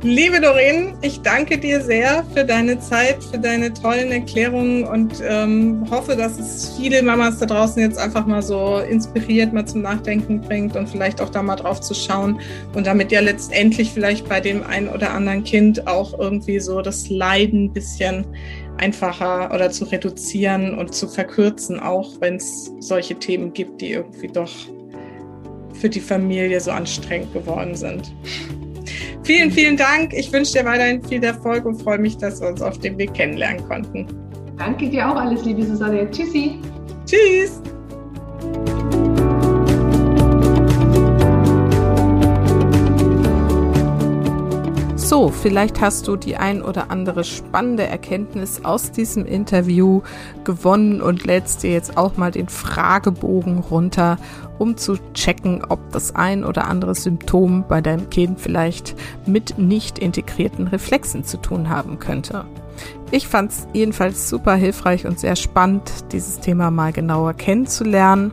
[0.05, 5.87] Liebe Doreen, ich danke dir sehr für deine Zeit, für deine tollen Erklärungen und ähm,
[5.89, 10.41] hoffe, dass es viele Mamas da draußen jetzt einfach mal so inspiriert, mal zum Nachdenken
[10.41, 12.41] bringt und vielleicht auch da mal drauf zu schauen
[12.75, 17.09] und damit ja letztendlich vielleicht bei dem einen oder anderen Kind auch irgendwie so das
[17.09, 18.27] Leiden ein bisschen
[18.79, 24.27] einfacher oder zu reduzieren und zu verkürzen, auch wenn es solche Themen gibt, die irgendwie
[24.27, 24.51] doch
[25.75, 28.13] für die Familie so anstrengend geworden sind.
[29.23, 30.13] Vielen, vielen Dank.
[30.13, 33.15] Ich wünsche dir weiterhin viel Erfolg und freue mich, dass wir uns auf dem Weg
[33.15, 34.07] kennenlernen konnten.
[34.59, 36.11] Danke dir auch alles, liebe Susanne.
[36.11, 36.59] Tschüssi.
[37.07, 37.61] Tschüss.
[45.13, 50.01] So, vielleicht hast du die ein oder andere spannende Erkenntnis aus diesem Interview
[50.45, 54.17] gewonnen und lädst dir jetzt auch mal den Fragebogen runter,
[54.59, 58.95] um zu checken, ob das ein oder andere Symptom bei deinem Kind vielleicht
[59.27, 62.47] mit nicht integrierten Reflexen zu tun haben könnte.
[63.11, 68.33] Ich fand es jedenfalls super hilfreich und sehr spannend, dieses Thema mal genauer kennenzulernen.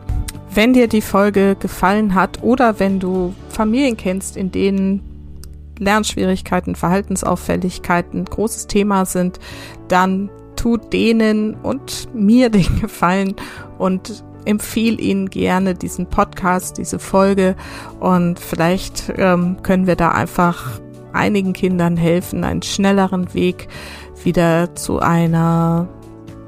[0.54, 5.09] Wenn dir die Folge gefallen hat oder wenn du Familien kennst, in denen
[5.80, 9.40] Lernschwierigkeiten, Verhaltensauffälligkeiten großes Thema sind,
[9.88, 13.34] dann tut denen und mir den Gefallen
[13.78, 17.56] und empfehle Ihnen gerne diesen Podcast, diese Folge
[17.98, 20.80] und vielleicht ähm, können wir da einfach
[21.12, 23.68] einigen Kindern helfen, einen schnelleren Weg
[24.22, 25.88] wieder zu einer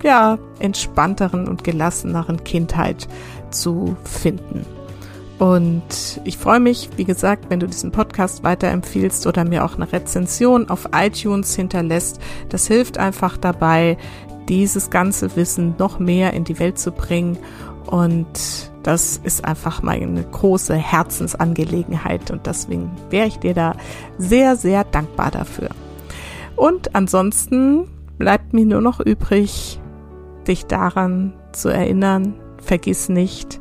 [0.03, 3.09] ja, entspannteren und gelasseneren Kindheit
[3.51, 4.67] zu finden.
[5.39, 9.93] Und ich freue mich, wie gesagt, wenn du diesen Podcast weiterempfiehlst oder mir auch eine
[9.93, 12.21] Rezension auf iTunes hinterlässt.
[12.49, 13.97] Das hilft einfach dabei,
[14.49, 17.39] dieses ganze Wissen noch mehr in die Welt zu bringen.
[17.87, 23.77] Und das ist einfach meine große Herzensangelegenheit und deswegen wäre ich dir da
[24.19, 25.71] sehr, sehr dankbar dafür.
[26.57, 29.81] Und ansonsten bleibt mir nur noch übrig,
[30.47, 33.61] dich daran zu erinnern, vergiss nicht,